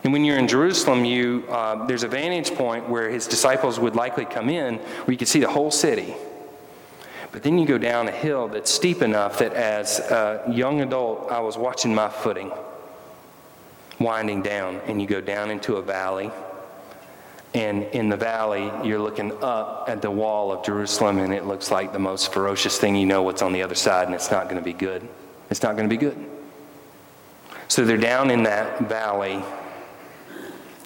And 0.06 0.14
when 0.14 0.24
you're 0.24 0.38
in 0.38 0.47
Jerusalem, 0.47 1.03
you, 1.03 1.45
uh, 1.49 1.88
there's 1.88 2.03
a 2.03 2.08
vantage 2.08 2.53
point 2.53 2.88
where 2.88 3.10
his 3.10 3.26
disciples 3.26 3.80
would 3.80 3.95
likely 3.95 4.24
come 4.24 4.49
in 4.49 4.76
where 4.78 5.12
you 5.12 5.18
could 5.18 5.28
see 5.28 5.39
the 5.39 5.49
whole 5.49 5.72
city. 5.72 6.14
But 7.32 7.41
then 7.41 7.58
you 7.58 7.66
go 7.66 7.80
down 7.80 8.08
a 8.08 8.12
hill 8.12 8.47
that's 8.47 8.70
steep 8.70 9.01
enough 9.01 9.39
that 9.39 9.53
as 9.53 9.99
a 9.99 10.45
young 10.47 10.82
adult, 10.82 11.32
I 11.32 11.39
was 11.39 11.58
watching 11.58 11.95
my 11.95 12.08
footing 12.08 12.51
winding 13.99 14.43
down, 14.43 14.80
and 14.86 15.01
you 15.01 15.08
go 15.08 15.22
down 15.22 15.49
into 15.49 15.78
a 15.78 15.82
valley. 15.82 16.30
And 17.56 17.84
in 17.86 18.10
the 18.10 18.18
valley, 18.18 18.72
you're 18.88 18.99
looking 18.99 19.32
up 19.41 19.86
at 19.88 20.03
the 20.03 20.12
wall 20.12 20.51
of 20.51 20.64
Jerusalem, 20.64 21.18
and 21.18 21.34
it 21.34 21.45
looks 21.45 21.72
like 21.72 21.93
the 21.93 21.99
most 21.99 22.32
ferocious 22.32 22.78
thing 22.78 22.95
you 22.95 23.08
know 23.08 23.24
what's 23.24 23.41
on 23.41 23.53
the 23.53 23.64
other 23.64 23.74
side, 23.74 24.06
and 24.06 24.14
it's 24.14 24.30
not 24.30 24.43
going 24.43 24.58
to 24.58 24.62
be 24.62 24.74
good. 24.74 25.08
It's 25.49 25.64
not 25.64 25.76
going 25.76 25.89
to 25.89 25.93
be 25.93 25.97
good. 25.97 26.30
So 27.70 27.86
they're 27.86 27.97
down 27.97 28.30
in 28.30 28.43
that 28.43 28.82
valley, 28.82 29.43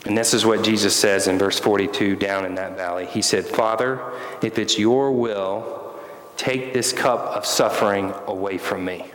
and 0.06 0.18
this 0.18 0.34
is 0.34 0.46
what 0.46 0.64
Jesus 0.64 0.96
says 0.96 1.28
in 1.28 1.38
verse 1.38 1.60
42 1.60 2.16
down 2.16 2.46
in 2.46 2.56
that 2.56 2.78
valley. 2.78 3.06
He 3.06 3.22
said, 3.22 3.46
Father, 3.46 4.02
if 4.42 4.58
it's 4.58 4.80
your 4.80 5.12
will, 5.12 5.94
take 6.38 6.74
this 6.74 6.94
cup 6.94 7.20
of 7.36 7.46
suffering 7.46 8.14
away 8.26 8.58
from 8.58 8.86
me. 8.86 9.06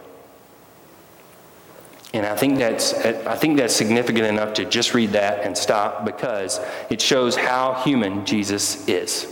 And 2.12 2.24
I 2.24 2.37
think 2.37 2.59
that's 2.59 2.95
I 2.95 3.35
think 3.35 3.57
that's 3.57 3.74
significant 3.74 4.26
enough 4.26 4.55
to 4.55 4.64
just 4.64 4.95
read 4.95 5.12
that 5.12 5.45
and 5.45 5.59
stop 5.59 6.05
because 6.05 6.61
it 6.89 7.01
shows 7.01 7.35
how 7.35 7.74
human 7.82 8.24
Jesus 8.24 8.87
is. 8.87 9.26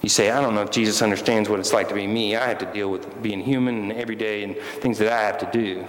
You 0.00 0.08
say, 0.08 0.30
I 0.30 0.40
don't 0.40 0.56
know 0.56 0.62
if 0.62 0.72
Jesus 0.72 1.00
understands 1.00 1.48
what 1.48 1.60
it's 1.60 1.72
like 1.72 1.88
to 1.90 1.94
be 1.94 2.08
me. 2.08 2.34
I 2.34 2.48
have 2.48 2.58
to 2.58 2.72
deal 2.72 2.90
with 2.90 3.22
being 3.22 3.40
human 3.40 3.78
and 3.78 3.92
every 3.92 4.16
day 4.16 4.42
and 4.42 4.56
things 4.56 4.98
that 4.98 5.12
I 5.12 5.22
have 5.22 5.38
to 5.38 5.50
do. 5.52 5.86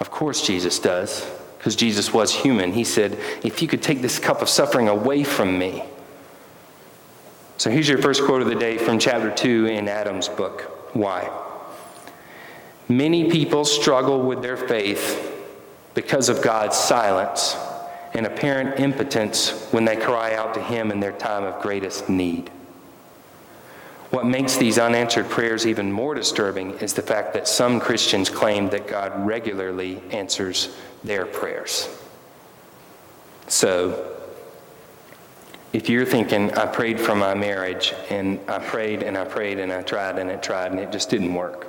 Of 0.00 0.10
course, 0.10 0.44
Jesus 0.44 0.80
does, 0.80 1.24
because 1.60 1.76
Jesus 1.76 2.10
was 2.10 2.32
human. 2.32 2.72
He 2.72 2.84
said, 2.84 3.18
If 3.44 3.60
you 3.60 3.68
could 3.68 3.82
take 3.82 4.00
this 4.00 4.18
cup 4.18 4.40
of 4.40 4.48
suffering 4.48 4.88
away 4.88 5.24
from 5.24 5.58
me. 5.58 5.84
So 7.58 7.70
here's 7.70 7.86
your 7.86 7.98
first 7.98 8.24
quote 8.24 8.40
of 8.40 8.48
the 8.48 8.54
day 8.54 8.78
from 8.78 8.98
chapter 8.98 9.30
2 9.30 9.66
in 9.66 9.86
Adam's 9.86 10.26
book. 10.26 10.62
Why? 10.94 11.30
Many 12.88 13.30
people 13.30 13.66
struggle 13.66 14.22
with 14.22 14.40
their 14.40 14.56
faith 14.56 15.38
because 15.92 16.30
of 16.30 16.40
God's 16.40 16.78
silence 16.78 17.58
and 18.14 18.24
apparent 18.24 18.80
impotence 18.80 19.68
when 19.70 19.84
they 19.84 19.96
cry 19.96 20.34
out 20.34 20.54
to 20.54 20.62
Him 20.62 20.90
in 20.90 20.98
their 20.98 21.12
time 21.12 21.44
of 21.44 21.60
greatest 21.60 22.08
need. 22.08 22.50
What 24.10 24.26
makes 24.26 24.56
these 24.56 24.76
unanswered 24.76 25.28
prayers 25.28 25.66
even 25.66 25.92
more 25.92 26.14
disturbing 26.14 26.72
is 26.80 26.94
the 26.94 27.02
fact 27.02 27.32
that 27.34 27.46
some 27.46 27.78
Christians 27.78 28.28
claim 28.28 28.68
that 28.70 28.88
God 28.88 29.24
regularly 29.24 30.02
answers 30.10 30.76
their 31.04 31.26
prayers. 31.26 31.88
So, 33.46 34.16
if 35.72 35.88
you're 35.88 36.04
thinking, 36.04 36.52
I 36.54 36.66
prayed 36.66 36.98
for 36.98 37.14
my 37.14 37.34
marriage, 37.34 37.94
and 38.10 38.40
I 38.48 38.58
prayed 38.58 39.04
and 39.04 39.16
I 39.16 39.24
prayed 39.24 39.60
and 39.60 39.72
I 39.72 39.82
tried 39.82 40.18
and 40.18 40.28
it 40.28 40.42
tried 40.42 40.72
and 40.72 40.80
it 40.80 40.90
just 40.90 41.08
didn't 41.08 41.32
work, 41.32 41.68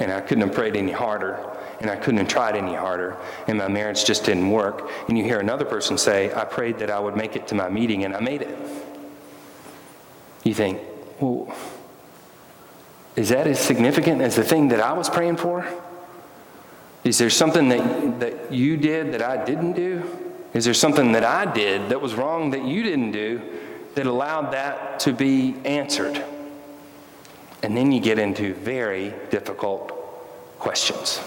and 0.00 0.12
I 0.12 0.20
couldn't 0.20 0.42
have 0.42 0.54
prayed 0.54 0.76
any 0.76 0.90
harder, 0.90 1.38
and 1.80 1.88
I 1.88 1.94
couldn't 1.94 2.18
have 2.18 2.28
tried 2.28 2.56
any 2.56 2.74
harder, 2.74 3.16
and 3.46 3.58
my 3.58 3.68
marriage 3.68 4.04
just 4.04 4.24
didn't 4.24 4.50
work, 4.50 4.90
and 5.06 5.16
you 5.16 5.22
hear 5.22 5.38
another 5.38 5.64
person 5.64 5.96
say, 5.96 6.34
I 6.34 6.44
prayed 6.44 6.78
that 6.80 6.90
I 6.90 6.98
would 6.98 7.16
make 7.16 7.36
it 7.36 7.46
to 7.48 7.54
my 7.54 7.68
meeting 7.68 8.04
and 8.04 8.16
I 8.16 8.20
made 8.20 8.42
it. 8.42 8.58
You 10.42 10.54
think, 10.54 10.80
well, 11.22 11.54
is 13.14 13.28
that 13.28 13.46
as 13.46 13.60
significant 13.60 14.20
as 14.20 14.36
the 14.36 14.42
thing 14.42 14.68
that 14.68 14.80
I 14.80 14.92
was 14.92 15.08
praying 15.08 15.36
for? 15.36 15.66
Is 17.04 17.18
there 17.18 17.30
something 17.30 17.68
that, 17.68 18.20
that 18.20 18.52
you 18.52 18.76
did 18.76 19.12
that 19.12 19.22
I 19.22 19.44
didn't 19.44 19.74
do? 19.74 20.02
Is 20.52 20.64
there 20.64 20.74
something 20.74 21.12
that 21.12 21.24
I 21.24 21.52
did 21.52 21.90
that 21.90 22.00
was 22.00 22.14
wrong 22.14 22.50
that 22.50 22.64
you 22.64 22.82
didn't 22.82 23.12
do 23.12 23.40
that 23.94 24.06
allowed 24.06 24.52
that 24.52 25.00
to 25.00 25.12
be 25.12 25.54
answered? 25.64 26.24
And 27.62 27.76
then 27.76 27.92
you 27.92 28.00
get 28.00 28.18
into 28.18 28.54
very 28.54 29.14
difficult 29.30 29.90
questions. 30.58 31.20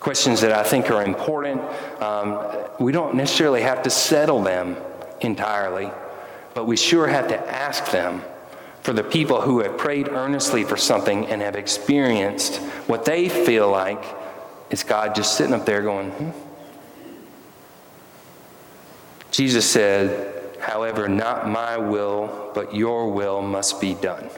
Questions 0.00 0.40
that 0.40 0.52
I 0.52 0.64
think 0.64 0.90
are 0.90 1.04
important. 1.04 1.60
Um, 2.00 2.40
we 2.80 2.90
don't 2.90 3.14
necessarily 3.14 3.62
have 3.62 3.82
to 3.84 3.90
settle 3.90 4.42
them 4.42 4.76
entirely, 5.20 5.90
but 6.54 6.66
we 6.66 6.76
sure 6.76 7.06
have 7.06 7.28
to 7.28 7.38
ask 7.38 7.90
them 7.92 8.22
for 8.82 8.92
the 8.92 9.04
people 9.04 9.40
who 9.40 9.60
have 9.60 9.78
prayed 9.78 10.08
earnestly 10.08 10.64
for 10.64 10.76
something 10.76 11.26
and 11.26 11.40
have 11.40 11.56
experienced 11.56 12.56
what 12.86 13.04
they 13.04 13.28
feel 13.28 13.70
like 13.70 14.04
is 14.70 14.82
God 14.82 15.14
just 15.14 15.36
sitting 15.36 15.54
up 15.54 15.64
there 15.64 15.82
going, 15.82 16.10
hmm? 16.10 16.30
Jesus 19.30 19.68
said, 19.68 20.58
However, 20.60 21.08
not 21.08 21.48
my 21.48 21.76
will, 21.76 22.50
but 22.54 22.74
your 22.74 23.10
will 23.10 23.42
must 23.42 23.80
be 23.80 23.94
done. 23.94 24.30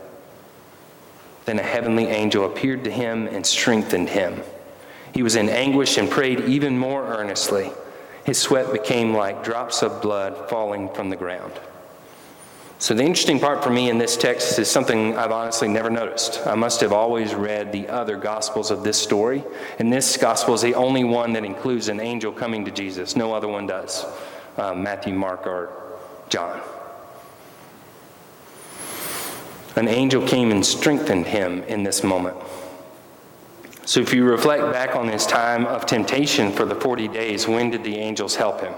Then 1.44 1.58
a 1.58 1.62
heavenly 1.62 2.06
angel 2.06 2.46
appeared 2.46 2.84
to 2.84 2.90
him 2.90 3.26
and 3.26 3.44
strengthened 3.44 4.08
him. 4.08 4.42
He 5.12 5.22
was 5.22 5.36
in 5.36 5.48
anguish 5.48 5.98
and 5.98 6.10
prayed 6.10 6.40
even 6.40 6.78
more 6.78 7.04
earnestly. 7.06 7.70
His 8.24 8.40
sweat 8.40 8.72
became 8.72 9.12
like 9.12 9.44
drops 9.44 9.82
of 9.82 10.00
blood 10.00 10.48
falling 10.48 10.88
from 10.90 11.10
the 11.10 11.16
ground. 11.16 11.52
So, 12.78 12.92
the 12.92 13.04
interesting 13.04 13.38
part 13.38 13.62
for 13.62 13.70
me 13.70 13.88
in 13.88 13.98
this 13.98 14.16
text 14.16 14.58
is 14.58 14.68
something 14.68 15.16
I've 15.16 15.30
honestly 15.30 15.68
never 15.68 15.90
noticed. 15.90 16.44
I 16.46 16.54
must 16.54 16.80
have 16.80 16.92
always 16.92 17.34
read 17.34 17.70
the 17.72 17.88
other 17.88 18.16
gospels 18.16 18.70
of 18.70 18.82
this 18.82 19.00
story, 19.00 19.44
and 19.78 19.92
this 19.92 20.16
gospel 20.16 20.54
is 20.54 20.62
the 20.62 20.74
only 20.74 21.04
one 21.04 21.32
that 21.34 21.44
includes 21.44 21.88
an 21.88 22.00
angel 22.00 22.32
coming 22.32 22.64
to 22.64 22.70
Jesus. 22.70 23.14
No 23.14 23.32
other 23.32 23.48
one 23.48 23.66
does 23.66 24.04
uh, 24.58 24.74
Matthew, 24.74 25.14
Mark, 25.14 25.46
or 25.46 25.72
John. 26.28 26.60
An 29.76 29.88
angel 29.88 30.26
came 30.26 30.50
and 30.50 30.64
strengthened 30.66 31.26
him 31.26 31.62
in 31.64 31.84
this 31.84 32.02
moment. 32.02 32.36
So, 33.86 34.00
if 34.00 34.12
you 34.12 34.24
reflect 34.24 34.64
back 34.72 34.96
on 34.96 35.08
his 35.08 35.26
time 35.26 35.64
of 35.66 35.86
temptation 35.86 36.52
for 36.52 36.64
the 36.64 36.74
40 36.74 37.06
days, 37.08 37.46
when 37.46 37.70
did 37.70 37.84
the 37.84 37.96
angels 37.96 38.34
help 38.34 38.60
him? 38.60 38.74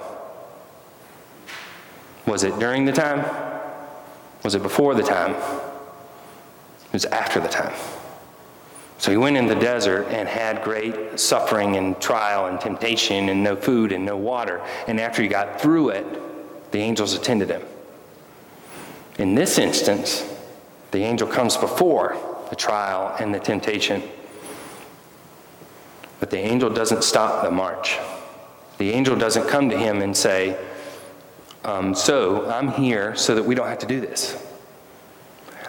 Was 2.26 2.44
it 2.44 2.59
during 2.59 2.84
the 2.84 2.92
time? 2.92 3.45
Was 4.47 4.55
it 4.55 4.62
before 4.62 4.94
the 4.94 5.03
time? 5.03 5.32
It 5.32 6.92
was 6.92 7.05
after 7.07 7.40
the 7.40 7.49
time. 7.49 7.74
So 8.99 9.11
he 9.11 9.16
went 9.16 9.36
in 9.36 9.47
the 9.47 9.57
desert 9.57 10.07
and 10.07 10.28
had 10.28 10.62
great 10.62 11.18
suffering 11.18 11.74
and 11.74 12.01
trial 12.01 12.47
and 12.47 12.61
temptation 12.61 13.28
and 13.28 13.42
no 13.42 13.57
food 13.57 13.90
and 13.90 14.05
no 14.05 14.16
water. 14.16 14.62
And 14.86 15.01
after 15.01 15.20
he 15.20 15.26
got 15.26 15.61
through 15.61 15.88
it, 15.88 16.70
the 16.70 16.78
angels 16.78 17.12
attended 17.12 17.51
him. 17.51 17.62
In 19.18 19.34
this 19.34 19.59
instance, 19.59 20.24
the 20.92 21.03
angel 21.03 21.26
comes 21.26 21.57
before 21.57 22.16
the 22.49 22.55
trial 22.55 23.16
and 23.18 23.34
the 23.34 23.40
temptation. 23.40 24.01
But 26.20 26.30
the 26.30 26.38
angel 26.38 26.70
doesn't 26.70 27.03
stop 27.03 27.42
the 27.42 27.51
march. 27.51 27.99
The 28.78 28.92
angel 28.92 29.16
doesn't 29.16 29.49
come 29.49 29.70
to 29.70 29.76
him 29.76 30.03
and 30.03 30.16
say, 30.16 30.57
um, 31.66 31.94
So 31.94 32.48
I'm 32.48 32.68
here 32.68 33.14
so 33.16 33.34
that 33.34 33.42
we 33.42 33.54
don't 33.54 33.68
have 33.68 33.80
to 33.80 33.86
do 33.86 34.00
this. 34.00 34.42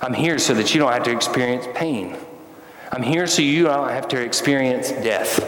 I'm 0.01 0.13
here 0.13 0.37
so 0.37 0.53
that 0.53 0.73
you 0.73 0.79
don't 0.79 0.93
have 0.93 1.03
to 1.03 1.11
experience 1.11 1.67
pain. 1.73 2.15
I'm 2.91 3.03
here 3.03 3.27
so 3.27 3.41
you 3.41 3.63
don't 3.63 3.89
have 3.89 4.07
to 4.09 4.21
experience 4.21 4.91
death. 4.91 5.43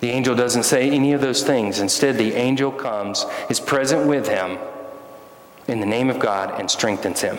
The 0.00 0.10
angel 0.10 0.34
doesn't 0.34 0.64
say 0.64 0.90
any 0.90 1.12
of 1.12 1.20
those 1.20 1.42
things. 1.42 1.78
Instead, 1.78 2.18
the 2.18 2.34
angel 2.34 2.72
comes, 2.72 3.24
is 3.48 3.60
present 3.60 4.06
with 4.06 4.28
him 4.28 4.58
in 5.68 5.80
the 5.80 5.86
name 5.86 6.10
of 6.10 6.18
God, 6.18 6.58
and 6.58 6.70
strengthens 6.70 7.20
him. 7.20 7.38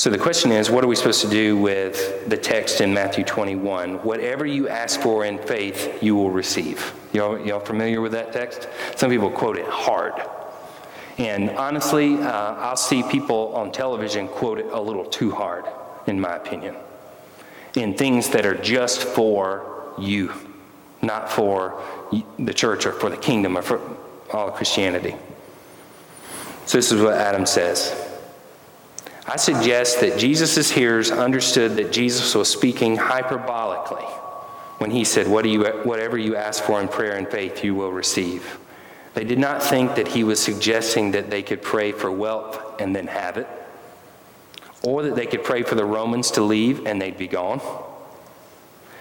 So 0.00 0.08
the 0.08 0.16
question 0.16 0.50
is, 0.50 0.70
what 0.70 0.82
are 0.82 0.86
we 0.86 0.96
supposed 0.96 1.20
to 1.20 1.28
do 1.28 1.58
with 1.58 2.26
the 2.26 2.36
text 2.38 2.80
in 2.80 2.94
Matthew 2.94 3.22
21? 3.22 3.96
Whatever 3.96 4.46
you 4.46 4.66
ask 4.66 4.98
for 4.98 5.26
in 5.26 5.36
faith, 5.36 6.02
you 6.02 6.16
will 6.16 6.30
receive. 6.30 6.94
Y'all, 7.12 7.38
y'all 7.38 7.60
familiar 7.60 8.00
with 8.00 8.12
that 8.12 8.32
text? 8.32 8.66
Some 8.96 9.10
people 9.10 9.30
quote 9.30 9.58
it 9.58 9.66
hard. 9.66 10.14
And 11.18 11.50
honestly, 11.50 12.14
uh, 12.14 12.54
I'll 12.54 12.78
see 12.78 13.02
people 13.02 13.54
on 13.54 13.72
television 13.72 14.26
quote 14.26 14.60
it 14.60 14.68
a 14.72 14.80
little 14.80 15.04
too 15.04 15.32
hard, 15.32 15.66
in 16.06 16.18
my 16.18 16.34
opinion, 16.34 16.76
in 17.74 17.94
things 17.94 18.30
that 18.30 18.46
are 18.46 18.54
just 18.54 19.02
for 19.02 19.92
you, 19.98 20.32
not 21.02 21.30
for 21.30 21.78
the 22.38 22.54
church 22.54 22.86
or 22.86 22.92
for 22.92 23.10
the 23.10 23.18
kingdom 23.18 23.54
or 23.54 23.60
for 23.60 23.82
all 24.32 24.48
of 24.48 24.54
Christianity. 24.54 25.14
So 26.64 26.78
this 26.78 26.90
is 26.90 27.02
what 27.02 27.12
Adam 27.12 27.44
says. 27.44 28.09
I 29.30 29.36
suggest 29.36 30.00
that 30.00 30.18
Jesus' 30.18 30.72
hearers 30.72 31.12
understood 31.12 31.76
that 31.76 31.92
Jesus 31.92 32.34
was 32.34 32.48
speaking 32.48 32.96
hyperbolically 32.96 34.04
when 34.78 34.90
he 34.90 35.04
said, 35.04 35.28
what 35.28 35.44
you, 35.44 35.64
Whatever 35.84 36.18
you 36.18 36.34
ask 36.34 36.64
for 36.64 36.80
in 36.80 36.88
prayer 36.88 37.16
and 37.16 37.28
faith, 37.28 37.62
you 37.62 37.76
will 37.76 37.92
receive. 37.92 38.58
They 39.14 39.22
did 39.22 39.38
not 39.38 39.62
think 39.62 39.94
that 39.94 40.08
he 40.08 40.24
was 40.24 40.42
suggesting 40.42 41.12
that 41.12 41.30
they 41.30 41.44
could 41.44 41.62
pray 41.62 41.92
for 41.92 42.10
wealth 42.10 42.80
and 42.80 42.94
then 42.94 43.06
have 43.06 43.36
it, 43.36 43.46
or 44.82 45.04
that 45.04 45.14
they 45.14 45.26
could 45.26 45.44
pray 45.44 45.62
for 45.62 45.76
the 45.76 45.84
Romans 45.84 46.32
to 46.32 46.42
leave 46.42 46.84
and 46.84 47.00
they'd 47.00 47.16
be 47.16 47.28
gone. 47.28 47.60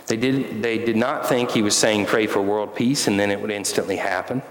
They 0.05 0.17
did, 0.17 0.61
they 0.61 0.77
did 0.77 0.95
not 0.95 1.27
think 1.27 1.49
he 1.49 1.63
was 1.63 1.75
saying 1.75 2.05
pray 2.05 2.27
for 2.27 2.39
world 2.39 2.75
peace 2.75 3.07
and 3.07 3.19
then 3.19 3.31
it 3.31 3.41
would 3.41 3.51
instantly 3.51 3.95
happen 3.95 4.43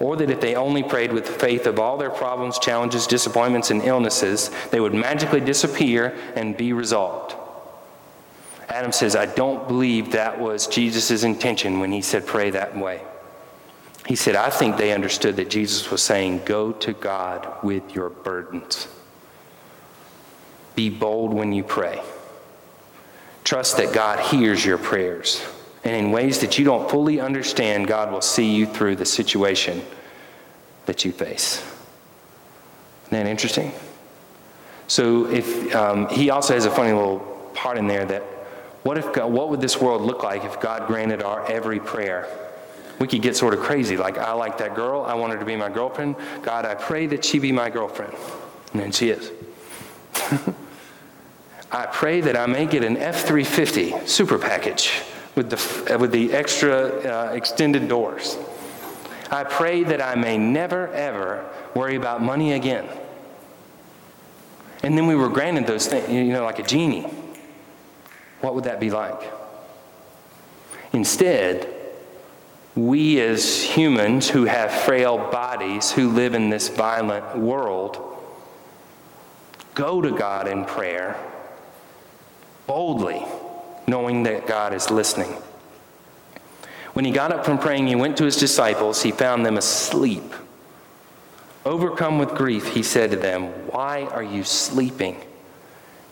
or 0.00 0.16
that 0.16 0.30
if 0.30 0.40
they 0.40 0.56
only 0.56 0.82
prayed 0.82 1.12
with 1.12 1.28
faith 1.28 1.66
of 1.66 1.78
all 1.78 1.98
their 1.98 2.10
problems, 2.10 2.58
challenges, 2.58 3.06
disappointments, 3.06 3.70
and 3.70 3.82
illnesses, 3.82 4.50
they 4.70 4.80
would 4.80 4.94
magically 4.94 5.40
disappear 5.40 6.16
and 6.34 6.56
be 6.56 6.72
resolved. 6.72 7.36
Adam 8.70 8.92
says, 8.92 9.14
I 9.14 9.26
don't 9.26 9.68
believe 9.68 10.12
that 10.12 10.40
was 10.40 10.66
Jesus' 10.66 11.22
intention 11.22 11.80
when 11.80 11.92
he 11.92 12.00
said 12.00 12.26
pray 12.26 12.50
that 12.50 12.76
way. 12.76 13.02
He 14.06 14.16
said, 14.16 14.36
I 14.36 14.48
think 14.48 14.76
they 14.76 14.92
understood 14.92 15.36
that 15.36 15.50
Jesus 15.50 15.90
was 15.90 16.02
saying, 16.02 16.42
Go 16.46 16.72
to 16.72 16.94
God 16.94 17.62
with 17.62 17.94
your 17.94 18.08
burdens. 18.08 18.88
Be 20.74 20.88
bold 20.88 21.34
when 21.34 21.52
you 21.52 21.62
pray. 21.62 22.00
Trust 23.44 23.76
that 23.76 23.92
God 23.92 24.20
hears 24.20 24.64
your 24.64 24.78
prayers. 24.78 25.44
And 25.84 25.96
in 25.96 26.12
ways 26.12 26.40
that 26.40 26.58
you 26.58 26.64
don't 26.64 26.90
fully 26.90 27.20
understand, 27.20 27.86
God 27.86 28.12
will 28.12 28.20
see 28.20 28.54
you 28.54 28.66
through 28.66 28.96
the 28.96 29.06
situation 29.06 29.82
that 30.86 31.04
you 31.04 31.12
face. 31.12 31.64
Isn't 33.06 33.24
that 33.24 33.26
interesting? 33.26 33.72
So 34.88 35.26
if 35.26 35.74
um, 35.74 36.08
he 36.08 36.30
also 36.30 36.54
has 36.54 36.66
a 36.66 36.70
funny 36.70 36.92
little 36.92 37.20
part 37.54 37.78
in 37.78 37.86
there 37.86 38.04
that 38.06 38.22
what 38.82 38.98
if 38.98 39.12
God, 39.12 39.32
what 39.32 39.50
would 39.50 39.60
this 39.60 39.80
world 39.80 40.02
look 40.02 40.22
like 40.22 40.44
if 40.44 40.60
God 40.60 40.86
granted 40.86 41.22
our 41.22 41.46
every 41.50 41.80
prayer? 41.80 42.28
We 42.98 43.06
could 43.06 43.22
get 43.22 43.36
sort 43.36 43.54
of 43.54 43.60
crazy. 43.60 43.96
Like 43.96 44.18
I 44.18 44.32
like 44.32 44.58
that 44.58 44.74
girl, 44.74 45.02
I 45.02 45.14
want 45.14 45.32
her 45.32 45.38
to 45.38 45.44
be 45.44 45.56
my 45.56 45.70
girlfriend. 45.70 46.16
God, 46.42 46.66
I 46.66 46.74
pray 46.74 47.06
that 47.06 47.24
she 47.24 47.38
be 47.38 47.52
my 47.52 47.70
girlfriend, 47.70 48.14
and 48.72 48.82
then 48.82 48.92
she 48.92 49.10
is. 49.10 49.30
I 51.72 51.86
pray 51.86 52.20
that 52.22 52.36
I 52.36 52.46
may 52.46 52.66
get 52.66 52.82
an 52.82 52.96
F 52.96 53.26
350 53.26 54.06
super 54.06 54.38
package 54.38 54.92
with 55.40 55.48
the, 55.48 55.96
with 55.96 56.12
the 56.12 56.34
extra 56.34 56.88
uh, 57.00 57.32
extended 57.32 57.88
doors. 57.88 58.36
I 59.30 59.42
pray 59.44 59.84
that 59.84 60.02
I 60.02 60.14
may 60.14 60.36
never, 60.36 60.88
ever 60.88 61.48
worry 61.74 61.96
about 61.96 62.20
money 62.20 62.52
again. 62.52 62.86
And 64.82 64.98
then 64.98 65.06
we 65.06 65.14
were 65.14 65.30
granted 65.30 65.66
those 65.66 65.86
things, 65.86 66.10
you 66.10 66.24
know, 66.24 66.44
like 66.44 66.58
a 66.58 66.62
genie. 66.62 67.08
What 68.42 68.54
would 68.54 68.64
that 68.64 68.80
be 68.80 68.90
like? 68.90 69.32
Instead, 70.92 71.74
we 72.74 73.18
as 73.20 73.62
humans 73.62 74.28
who 74.28 74.44
have 74.44 74.70
frail 74.70 75.16
bodies, 75.16 75.90
who 75.90 76.10
live 76.10 76.34
in 76.34 76.50
this 76.50 76.68
violent 76.68 77.38
world, 77.38 77.98
go 79.74 80.02
to 80.02 80.10
God 80.10 80.48
in 80.48 80.66
prayer 80.66 81.16
boldly 82.66 83.24
knowing 83.86 84.22
that 84.24 84.46
God 84.46 84.74
is 84.74 84.90
listening. 84.90 85.36
When 86.92 87.04
he 87.04 87.12
got 87.12 87.32
up 87.32 87.44
from 87.44 87.58
praying, 87.58 87.86
he 87.86 87.94
went 87.94 88.16
to 88.18 88.24
his 88.24 88.36
disciples. 88.36 89.02
He 89.02 89.12
found 89.12 89.46
them 89.46 89.56
asleep. 89.56 90.34
Overcome 91.64 92.18
with 92.18 92.30
grief, 92.30 92.68
he 92.68 92.82
said 92.82 93.10
to 93.10 93.16
them, 93.16 93.44
Why 93.68 94.02
are 94.06 94.22
you 94.22 94.44
sleeping? 94.44 95.20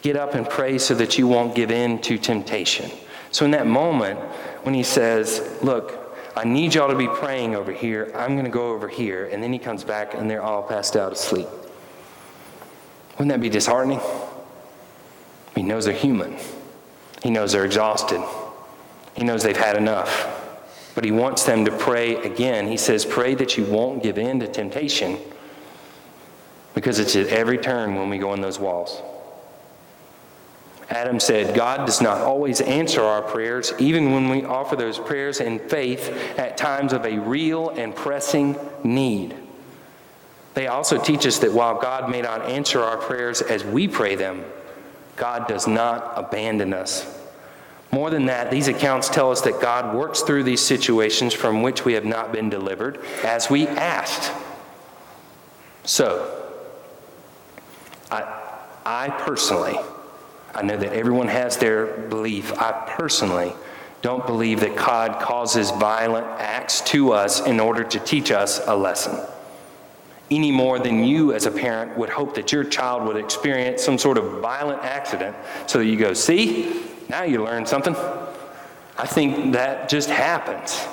Get 0.03 0.17
up 0.17 0.35
and 0.35 0.49
pray 0.49 0.79
so 0.79 0.95
that 0.95 1.19
you 1.19 1.27
won't 1.27 1.55
give 1.55 1.71
in 1.71 2.01
to 2.03 2.19
temptation. 2.19 2.91
So, 3.31 3.45
in 3.45 3.51
that 3.53 3.67
moment, 3.67 4.21
when 4.63 4.75
he 4.75 4.83
says, 4.83 5.59
Look, 5.63 6.17
I 6.37 6.45
need 6.45 6.75
y'all 6.75 6.89
to 6.89 6.95
be 6.95 7.09
praying 7.09 7.57
over 7.57 7.73
here, 7.73 8.13
I'm 8.15 8.35
going 8.35 8.45
to 8.45 8.51
go 8.51 8.71
over 8.71 8.89
here, 8.89 9.29
and 9.33 9.43
then 9.43 9.53
he 9.53 9.59
comes 9.59 9.83
back 9.83 10.15
and 10.15 10.31
they're 10.31 10.43
all 10.43 10.63
passed 10.63 10.95
out 10.97 11.13
asleep. 11.13 11.49
Wouldn't 13.13 13.31
that 13.31 13.41
be 13.41 13.49
disheartening? 13.49 14.01
He 15.57 15.65
knows 15.65 15.87
they're 15.87 15.95
human. 15.95 16.37
He 17.23 17.31
knows 17.31 17.53
they're 17.53 17.65
exhausted. 17.65 18.23
He 19.15 19.25
knows 19.25 19.43
they've 19.43 19.57
had 19.57 19.77
enough. 19.77 20.35
but 20.95 21.05
he 21.05 21.13
wants 21.13 21.45
them 21.45 21.65
to 21.65 21.71
pray 21.71 22.17
again. 22.17 22.67
He 22.67 22.77
says, 22.77 23.05
Pray 23.05 23.37
that 23.37 23.57
you 23.57 23.65
won't 23.65 24.03
give 24.03 24.19
in 24.19 24.41
to 24.41 24.49
temptation 24.49 25.17
because 26.75 26.99
it's 26.99 27.15
at 27.15 27.29
every 27.29 27.59
turn 27.59 27.95
when 27.95 28.09
we 28.11 28.19
go 28.19 28.35
in 28.35 28.41
those 28.41 28.59
walls. 28.59 29.01
Adam 30.91 31.21
said, 31.21 31.55
God 31.55 31.87
does 31.87 32.01
not 32.01 32.23
always 32.23 32.61
answer 32.61 33.03
our 33.03 33.23
prayers, 33.23 33.73
even 33.79 34.13
when 34.13 34.29
we 34.31 34.45
offer 34.45 34.75
those 34.75 34.99
prayers 34.99 35.39
in 35.41 35.59
faith 35.59 36.09
at 36.39 36.57
times 36.57 36.93
of 36.93 37.05
a 37.05 37.19
real 37.19 37.69
and 37.71 37.95
pressing 37.95 38.57
need. 38.83 39.37
They 40.55 40.67
also 40.67 41.01
teach 41.01 41.27
us 41.27 41.39
that 41.41 41.53
while 41.53 41.79
God 41.79 42.11
may 42.11 42.23
not 42.23 42.43
answer 42.47 42.83
our 42.83 42.97
prayers 42.97 43.43
as 43.43 43.65
we 43.65 43.87
pray 43.87 44.17
them, 44.17 44.45
God 45.19 45.49
does 45.49 45.67
not 45.67 46.13
abandon 46.17 46.73
us. 46.73 47.15
More 47.91 48.11
than 48.11 48.27
that, 48.27 48.51
these 48.51 48.69
accounts 48.69 49.09
tell 49.09 49.31
us 49.31 49.41
that 49.43 49.61
God 49.61 49.95
works 49.95 50.21
through 50.21 50.45
these 50.45 50.61
situations 50.61 51.33
from 51.33 51.63
which 51.63 51.85
we 51.85 51.95
have 51.95 52.05
not 52.05 52.33
been 52.33 52.51
delivered 52.51 52.99
as 53.25 53.49
we 53.49 53.67
asked. 53.67 54.31
So, 55.85 56.53
I, 58.11 58.41
I 58.85 59.09
personally, 59.09 59.77
I 60.55 60.63
know 60.63 60.77
that 60.77 60.93
everyone 60.93 61.29
has 61.29 61.57
their 61.57 61.87
belief. 61.87 62.53
I 62.59 62.73
personally 62.89 63.55
don't 64.03 64.27
believe 64.27 64.61
that 64.61 64.77
God 64.77 65.21
causes 65.21 65.71
violent 65.71 66.27
acts 66.27 66.83
to 66.83 67.13
us 67.13 67.41
in 67.41 67.59
order 67.59 67.85
to 67.85 67.99
teach 67.99 68.31
us 68.31 68.61
a 68.67 68.77
lesson. 68.77 69.19
Any 70.31 70.53
more 70.53 70.79
than 70.79 71.05
you, 71.05 71.33
as 71.33 71.47
a 71.47 71.51
parent, 71.51 71.97
would 71.97 72.11
hope 72.11 72.35
that 72.35 72.53
your 72.53 72.65
child 72.65 73.07
would 73.07 73.17
experience 73.17 73.83
some 73.83 73.97
sort 73.97 74.19
of 74.19 74.41
violent 74.41 74.83
accident 74.83 75.35
so 75.67 75.79
that 75.79 75.87
you 75.87 75.97
go, 75.97 76.13
see, 76.13 76.83
now 77.09 77.23
you 77.23 77.43
learned 77.43 77.67
something. 77.67 77.97
I 78.99 79.07
think 79.07 79.53
that 79.55 79.89
just 79.89 80.11
happens. 80.11 80.87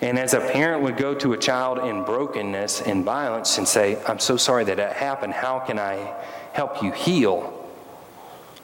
And 0.00 0.18
as 0.18 0.32
a 0.32 0.40
parent 0.40 0.82
would 0.82 0.96
go 0.96 1.14
to 1.16 1.32
a 1.32 1.36
child 1.36 1.78
in 1.78 2.04
brokenness 2.04 2.82
and 2.82 3.04
violence 3.04 3.58
and 3.58 3.66
say, 3.66 4.02
I'm 4.06 4.20
so 4.20 4.36
sorry 4.36 4.64
that 4.64 4.76
that 4.76 4.94
happened. 4.94 5.32
How 5.32 5.58
can 5.58 5.78
I 5.78 6.14
help 6.52 6.82
you 6.82 6.92
heal? 6.92 7.68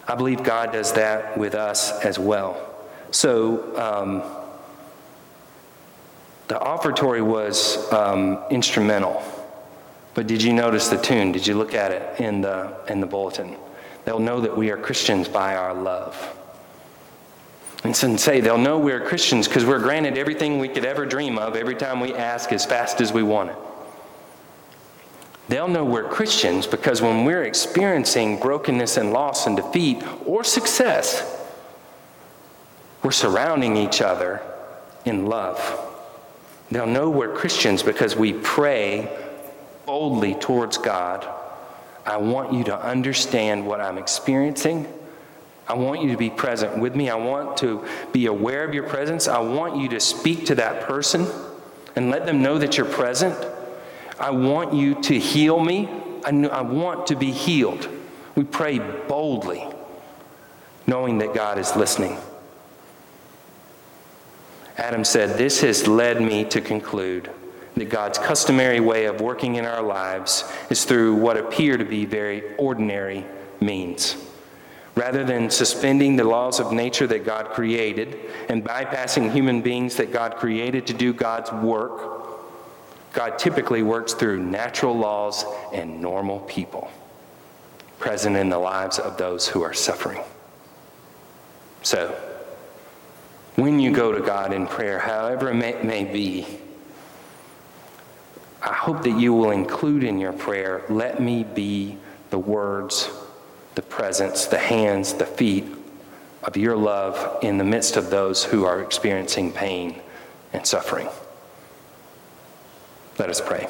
I 0.06 0.14
believe 0.14 0.42
God 0.42 0.72
does 0.72 0.92
that 0.92 1.36
with 1.36 1.54
us 1.54 1.90
as 2.04 2.18
well. 2.18 2.56
So, 3.10 3.76
um, 3.76 4.43
the 6.48 6.58
offertory 6.60 7.22
was 7.22 7.90
um, 7.92 8.42
instrumental. 8.50 9.22
But 10.14 10.26
did 10.26 10.42
you 10.42 10.52
notice 10.52 10.88
the 10.88 10.98
tune? 10.98 11.32
Did 11.32 11.46
you 11.46 11.56
look 11.56 11.74
at 11.74 11.90
it 11.90 12.20
in 12.20 12.40
the, 12.40 12.76
in 12.88 13.00
the 13.00 13.06
bulletin? 13.06 13.56
They'll 14.04 14.20
know 14.20 14.40
that 14.40 14.56
we 14.56 14.70
are 14.70 14.76
Christians 14.76 15.28
by 15.28 15.56
our 15.56 15.74
love. 15.74 16.36
And 17.82 17.94
say 17.96 18.40
they'll 18.40 18.56
know 18.56 18.78
we're 18.78 19.00
Christians 19.00 19.46
because 19.46 19.66
we're 19.66 19.80
granted 19.80 20.16
everything 20.16 20.58
we 20.58 20.68
could 20.68 20.86
ever 20.86 21.04
dream 21.04 21.38
of 21.38 21.54
every 21.54 21.74
time 21.74 22.00
we 22.00 22.14
ask 22.14 22.50
as 22.52 22.64
fast 22.64 23.02
as 23.02 23.12
we 23.12 23.22
want 23.22 23.50
it. 23.50 23.56
They'll 25.48 25.68
know 25.68 25.84
we're 25.84 26.08
Christians 26.08 26.66
because 26.66 27.02
when 27.02 27.26
we're 27.26 27.42
experiencing 27.42 28.40
brokenness 28.40 28.96
and 28.96 29.12
loss 29.12 29.46
and 29.46 29.56
defeat 29.56 30.02
or 30.24 30.44
success, 30.44 31.30
we're 33.02 33.10
surrounding 33.10 33.76
each 33.76 34.00
other 34.00 34.40
in 35.04 35.26
love. 35.26 35.93
They'll 36.74 36.86
know 36.88 37.08
we're 37.08 37.32
Christians 37.32 37.84
because 37.84 38.16
we 38.16 38.32
pray 38.32 39.08
boldly 39.86 40.34
towards 40.34 40.76
God. 40.76 41.24
I 42.04 42.16
want 42.16 42.52
you 42.52 42.64
to 42.64 42.76
understand 42.76 43.64
what 43.64 43.80
I'm 43.80 43.96
experiencing. 43.96 44.92
I 45.68 45.74
want 45.74 46.02
you 46.02 46.10
to 46.10 46.16
be 46.16 46.30
present 46.30 46.76
with 46.76 46.96
me. 46.96 47.10
I 47.10 47.14
want 47.14 47.58
to 47.58 47.86
be 48.12 48.26
aware 48.26 48.64
of 48.64 48.74
your 48.74 48.88
presence. 48.88 49.28
I 49.28 49.38
want 49.38 49.76
you 49.76 49.88
to 49.90 50.00
speak 50.00 50.46
to 50.46 50.56
that 50.56 50.82
person 50.82 51.28
and 51.94 52.10
let 52.10 52.26
them 52.26 52.42
know 52.42 52.58
that 52.58 52.76
you're 52.76 52.86
present. 52.86 53.36
I 54.18 54.30
want 54.30 54.74
you 54.74 55.00
to 55.02 55.16
heal 55.16 55.60
me. 55.60 55.88
I, 56.24 56.30
I 56.30 56.62
want 56.62 57.06
to 57.06 57.14
be 57.14 57.30
healed. 57.30 57.88
We 58.34 58.42
pray 58.42 58.80
boldly, 58.80 59.64
knowing 60.88 61.18
that 61.18 61.34
God 61.34 61.56
is 61.56 61.76
listening. 61.76 62.18
Adam 64.76 65.04
said, 65.04 65.38
This 65.38 65.60
has 65.60 65.86
led 65.86 66.20
me 66.20 66.44
to 66.46 66.60
conclude 66.60 67.30
that 67.76 67.88
God's 67.88 68.18
customary 68.18 68.80
way 68.80 69.06
of 69.06 69.20
working 69.20 69.56
in 69.56 69.64
our 69.64 69.82
lives 69.82 70.44
is 70.70 70.84
through 70.84 71.14
what 71.16 71.36
appear 71.36 71.76
to 71.76 71.84
be 71.84 72.04
very 72.04 72.54
ordinary 72.56 73.24
means. 73.60 74.16
Rather 74.94 75.24
than 75.24 75.50
suspending 75.50 76.14
the 76.14 76.24
laws 76.24 76.60
of 76.60 76.72
nature 76.72 77.06
that 77.08 77.24
God 77.24 77.50
created 77.50 78.16
and 78.48 78.64
bypassing 78.64 79.32
human 79.32 79.60
beings 79.60 79.96
that 79.96 80.12
God 80.12 80.36
created 80.36 80.86
to 80.86 80.92
do 80.92 81.12
God's 81.12 81.50
work, 81.50 82.14
God 83.12 83.38
typically 83.38 83.82
works 83.82 84.12
through 84.12 84.40
natural 84.40 84.96
laws 84.96 85.44
and 85.72 86.00
normal 86.00 86.40
people 86.40 86.90
present 87.98 88.36
in 88.36 88.50
the 88.50 88.58
lives 88.58 88.98
of 88.98 89.16
those 89.16 89.48
who 89.48 89.62
are 89.62 89.72
suffering. 89.72 90.20
So, 91.82 92.16
when 93.56 93.78
you 93.78 93.92
go 93.92 94.12
to 94.12 94.20
God 94.20 94.52
in 94.52 94.66
prayer, 94.66 94.98
however 94.98 95.50
it 95.50 95.54
may, 95.54 95.80
may 95.82 96.04
be, 96.04 96.46
I 98.60 98.72
hope 98.72 99.02
that 99.02 99.18
you 99.18 99.32
will 99.32 99.50
include 99.50 100.04
in 100.04 100.18
your 100.18 100.32
prayer, 100.32 100.82
let 100.88 101.20
me 101.20 101.44
be 101.44 101.98
the 102.30 102.38
words, 102.38 103.10
the 103.74 103.82
presence, 103.82 104.46
the 104.46 104.58
hands, 104.58 105.14
the 105.14 105.26
feet 105.26 105.66
of 106.42 106.56
your 106.56 106.76
love 106.76 107.38
in 107.42 107.58
the 107.58 107.64
midst 107.64 107.96
of 107.96 108.10
those 108.10 108.44
who 108.44 108.64
are 108.64 108.82
experiencing 108.82 109.52
pain 109.52 110.00
and 110.52 110.66
suffering. 110.66 111.08
Let 113.18 113.30
us 113.30 113.40
pray. 113.40 113.68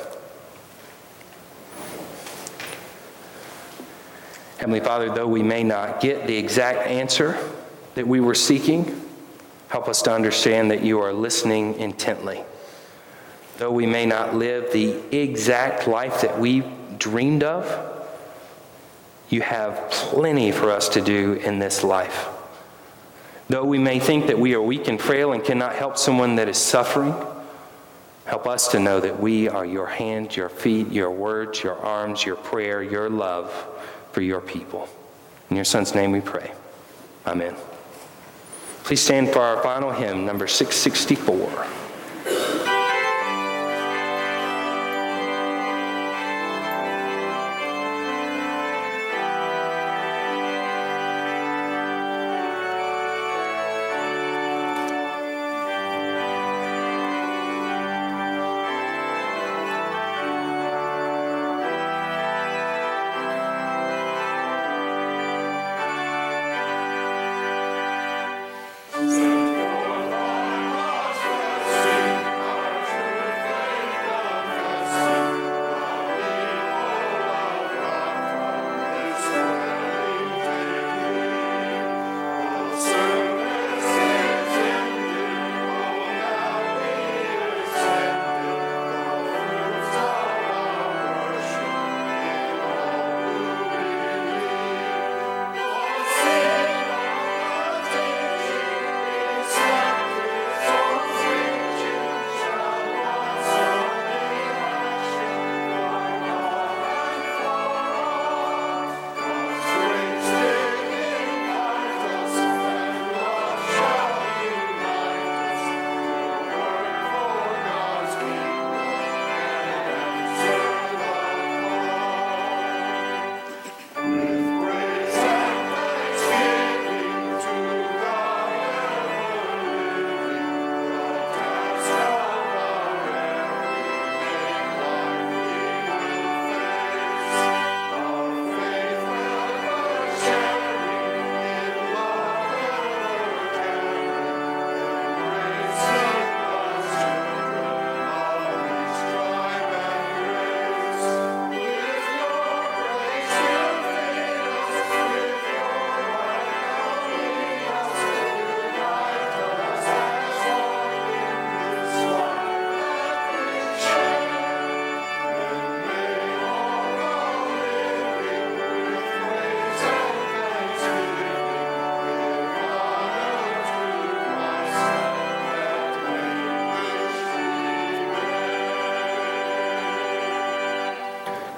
Heavenly 4.59 4.81
Father, 4.81 5.15
though 5.15 5.29
we 5.29 5.43
may 5.43 5.63
not 5.63 6.01
get 6.01 6.27
the 6.27 6.37
exact 6.37 6.87
answer 6.89 7.37
that 7.97 8.07
we 8.07 8.21
were 8.21 8.35
seeking, 8.35 9.01
help 9.75 9.89
us 9.89 10.03
to 10.03 10.13
understand 10.13 10.71
that 10.71 10.85
you 10.85 11.01
are 11.01 11.13
listening 11.13 11.75
intently. 11.81 12.45
Though 13.57 13.73
we 13.73 13.87
may 13.87 14.07
not 14.07 14.33
live 14.33 14.73
the 14.73 15.03
exact 15.11 15.89
life 15.89 16.21
that 16.21 16.39
we 16.39 16.63
dreamed 16.97 17.43
of, 17.43 17.67
you 19.31 19.41
have 19.41 19.91
plenty 19.91 20.53
for 20.53 20.71
us 20.71 20.89
to 20.91 21.01
do 21.01 21.33
in 21.33 21.59
this 21.59 21.83
life. 21.83 22.29
Though 23.49 23.65
we 23.65 23.81
may 23.81 23.99
think 23.99 24.29
that 24.29 24.39
we 24.39 24.55
are 24.55 24.63
weak 24.63 24.87
and 24.87 25.01
frail 25.01 25.33
and 25.33 25.43
cannot 25.43 25.75
help 25.75 25.99
someone 25.99 26.37
that 26.37 26.49
is 26.49 26.57
suffering, 26.57 27.13
help 28.27 28.47
us 28.47 28.69
to 28.69 28.79
know 28.79 29.01
that 29.01 29.19
we 29.19 29.49
are 29.49 29.67
your 29.67 29.89
hands, 29.89 30.37
your 30.37 30.51
feet, 30.51 30.93
your 30.93 31.11
words, 31.11 31.65
your 31.65 31.75
arms, 31.79 32.25
your 32.25 32.37
prayer, 32.37 32.81
your 32.81 33.11
love 33.11 33.53
for 34.13 34.21
your 34.21 34.41
people. 34.41 34.89
In 35.51 35.57
your 35.57 35.65
Son's 35.65 35.97
name 35.97 36.13
we 36.13 36.21
pray. 36.21 36.53
Amen. 37.27 37.57
Please 38.85 39.01
stand 39.01 39.33
for 39.33 39.41
our 39.41 39.63
final 39.63 39.91
hymn, 39.91 40.27
number 40.27 40.47
664. 40.47 41.84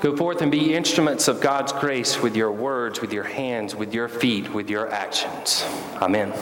Go 0.06 0.14
forth 0.14 0.40
and 0.40 0.52
be 0.52 0.72
instruments 0.72 1.26
of 1.26 1.40
God's 1.40 1.72
grace 1.72 2.22
with 2.22 2.36
your 2.36 2.52
words, 2.52 3.00
with 3.00 3.12
your 3.12 3.24
hands, 3.24 3.74
with 3.74 3.92
your 3.92 4.06
feet, 4.06 4.54
with 4.54 4.70
your 4.70 4.88
actions. 4.88 5.64
Amen. 6.00 6.32